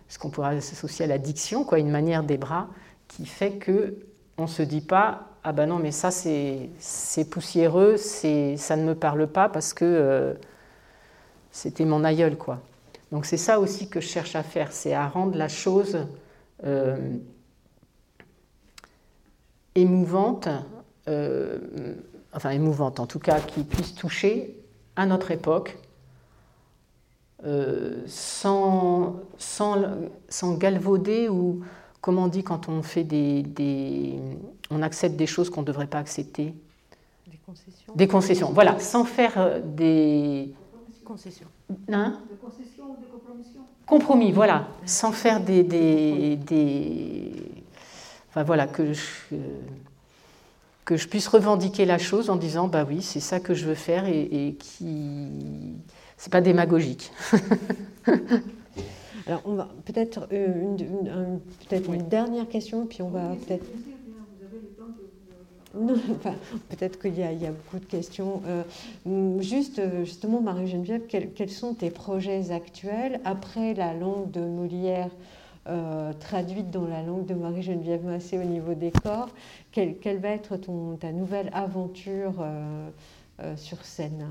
[0.08, 2.70] ce qu'on pourrait associer à la diction, quoi, une manière des bras
[3.08, 3.97] qui fait que
[4.38, 9.27] on se dit pas ah ben non, mais ça c'est poussiéreux, ça ne me parle
[9.27, 10.33] pas parce que euh,
[11.51, 12.59] c'était mon aïeul, quoi.
[13.11, 15.97] Donc c'est ça aussi que je cherche à faire, c'est à rendre la chose
[16.65, 17.15] euh,
[19.75, 20.49] émouvante,
[21.07, 21.95] euh,
[22.33, 24.57] enfin émouvante en tout cas, qui puisse toucher
[24.97, 25.77] à notre époque,
[28.05, 29.77] sans, sans,
[30.27, 31.63] sans, galvauder ou
[32.02, 34.16] comment on dit quand on fait des,
[34.70, 36.54] on accepte des choses qu'on ne devrait pas accepter?
[37.28, 37.93] Des concessions.
[37.95, 40.54] Des concessions, voilà, sans faire euh, des
[41.10, 41.47] concession.
[41.91, 42.20] Hein?
[42.30, 44.68] De concession ou de compromission Compromis, voilà.
[44.86, 47.34] Sans faire des, des,
[48.30, 49.36] Enfin voilà, que je,
[50.86, 53.74] que je puisse revendiquer la chose en disant bah oui, c'est ça que je veux
[53.74, 55.30] faire et, et qui.
[56.16, 57.12] C'est pas démagogique.
[59.30, 63.65] Alors, on va peut-être euh, une, peut-être une dernière question, puis on va peut-être.
[66.69, 68.41] peut-être qu'il y, a beaucoup de questions.
[68.47, 75.11] Euh, juste, justement, Marie-Geneviève, quels, sont tes projets actuels après la langue de Molière
[75.67, 79.30] euh, traduite dans la langue de Marie-Geneviève Massé au niveau des corps?
[79.71, 82.43] Quelle, va être ton, ta nouvelle aventure
[83.57, 84.27] sur scène?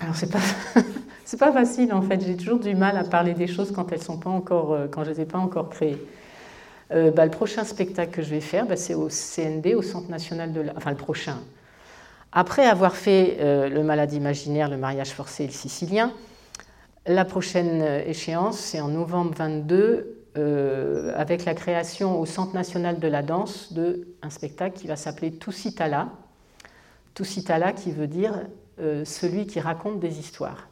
[0.00, 0.40] Alors c'est pas
[1.24, 2.24] c'est pas facile en fait.
[2.24, 5.04] J'ai toujours du mal à parler des choses quand elles sont pas encore euh, quand
[5.04, 5.98] je les ai pas encore créées.
[6.90, 10.10] Euh, bah, le prochain spectacle que je vais faire, bah, c'est au CND, au Centre
[10.10, 11.38] national de Enfin le prochain.
[12.32, 16.12] Après avoir fait euh, le Malade imaginaire, le mariage forcé et le sicilien,
[17.06, 20.14] la prochaine échéance, c'est en novembre 22,
[21.16, 25.32] avec la création au Centre national de la danse de un spectacle qui va s'appeler
[25.32, 26.10] Tusitala.
[27.14, 28.34] Tusitala qui veut dire
[28.80, 30.68] euh, celui qui raconte des histoires.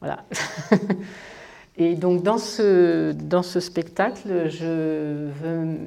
[0.00, 0.24] Voilà.
[1.76, 5.78] Et donc dans ce, dans ce spectacle, je veux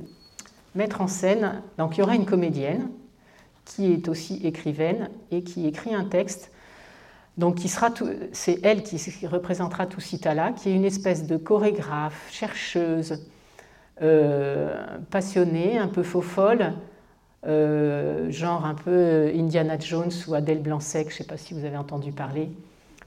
[0.75, 2.89] mettre en scène, donc il y aura une comédienne
[3.63, 6.51] qui est aussi écrivaine et qui écrit un texte.
[7.37, 7.71] Donc qui
[8.31, 13.23] c'est elle qui représentera tout Citala, qui est une espèce de chorégraphe, chercheuse,
[14.01, 16.73] euh, passionnée, un peu faux folle,
[17.45, 21.65] euh, genre un peu Indiana Jones ou Adèle Blanc-Sec, je ne sais pas si vous
[21.65, 22.49] avez entendu parler.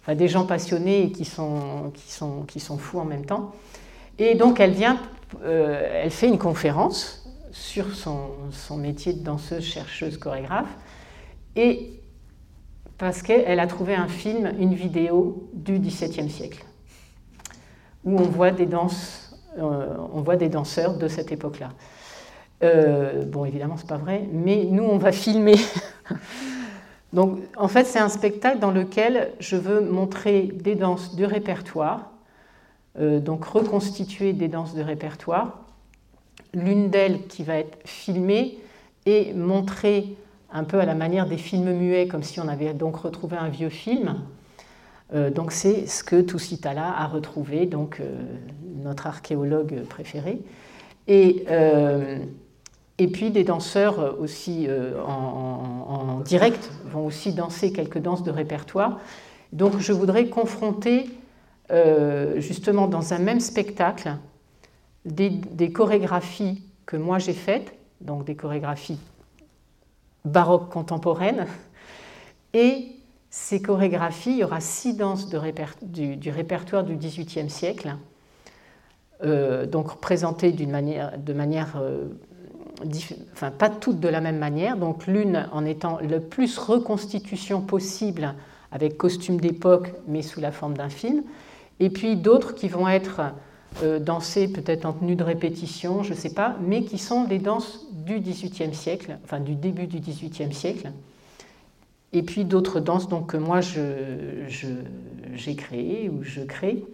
[0.03, 3.53] Enfin, des gens passionnés et qui sont, qui, sont, qui sont fous en même temps.
[4.18, 4.99] Et donc elle vient,
[5.43, 10.68] euh, elle fait une conférence sur son, son métier de danseuse, chercheuse, chorégraphe.
[11.57, 12.01] Et
[13.01, 16.64] parce qu'elle a trouvé un film, une vidéo du XVIIe siècle,
[18.05, 21.70] où on voit des danses, euh, on voit des danseurs de cette époque-là.
[22.62, 25.56] Euh, bon, évidemment, c'est pas vrai, mais nous, on va filmer.
[27.12, 32.12] Donc, en fait, c'est un spectacle dans lequel je veux montrer des danses de répertoire,
[33.00, 35.64] euh, donc reconstituer des danses de répertoire.
[36.54, 38.58] L'une d'elles qui va être filmée
[39.06, 40.16] et montrée
[40.52, 43.48] un peu à la manière des films muets, comme si on avait donc retrouvé un
[43.48, 44.20] vieux film.
[45.12, 48.00] Euh, donc c'est ce que Toussitala a retrouvé, donc
[48.84, 50.40] notre archéologue préféré.
[51.08, 51.44] Et
[53.01, 59.01] et puis des danseurs aussi euh, en, direct vont aussi danser quelques danses de répertoire.
[59.55, 61.09] Donc je voudrais confronter
[61.70, 64.16] euh, justement dans un même spectacle
[65.07, 67.72] des, chorégraphies que moi j'ai faites,
[68.03, 68.98] donc des chorégraphies
[70.26, 71.46] baroques contemporaines,
[72.53, 72.88] et
[73.30, 77.96] ces chorégraphies, il y aura six danses du, répertoire du XVIIIe siècle,
[79.24, 81.80] euh, donc présentées manière, de manière
[83.33, 88.35] enfin pas toutes de la même manière, donc l'une en étant le plus reconstitution possible
[88.72, 91.22] avec costume d'époque mais sous la forme d'un film,
[91.78, 93.20] et puis d'autres qui vont être
[93.83, 97.39] euh, dansées peut-être en tenue de répétition, je ne sais pas, mais qui sont des
[97.39, 100.91] danses du XVIIIe siècle, enfin du début du XVIIIe siècle,
[102.12, 106.85] et puis d'autres danses donc, que moi j'ai créées ou je crée.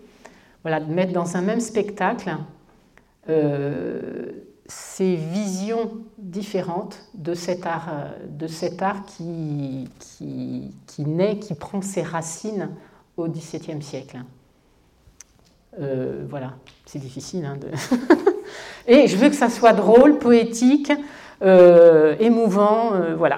[0.62, 2.36] Voilà, de mettre dans un même spectacle
[3.28, 4.32] euh,
[4.68, 11.54] ces visions différentes de cet art, euh, de cet art qui, qui, qui naît, qui
[11.54, 12.70] prend ses racines
[13.16, 14.18] au XVIIe siècle.
[15.80, 16.54] Euh, voilà,
[16.84, 17.44] c'est difficile.
[17.44, 17.58] Hein.
[18.86, 20.92] Et je veux que ça soit drôle, poétique,
[21.42, 23.36] euh, émouvant, voilà.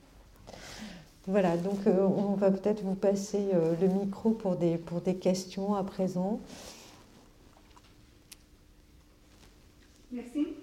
[1.26, 3.50] voilà, donc on va peut-être vous passer
[3.80, 6.40] le micro pour des, pour des questions à présent.
[10.12, 10.56] Merci.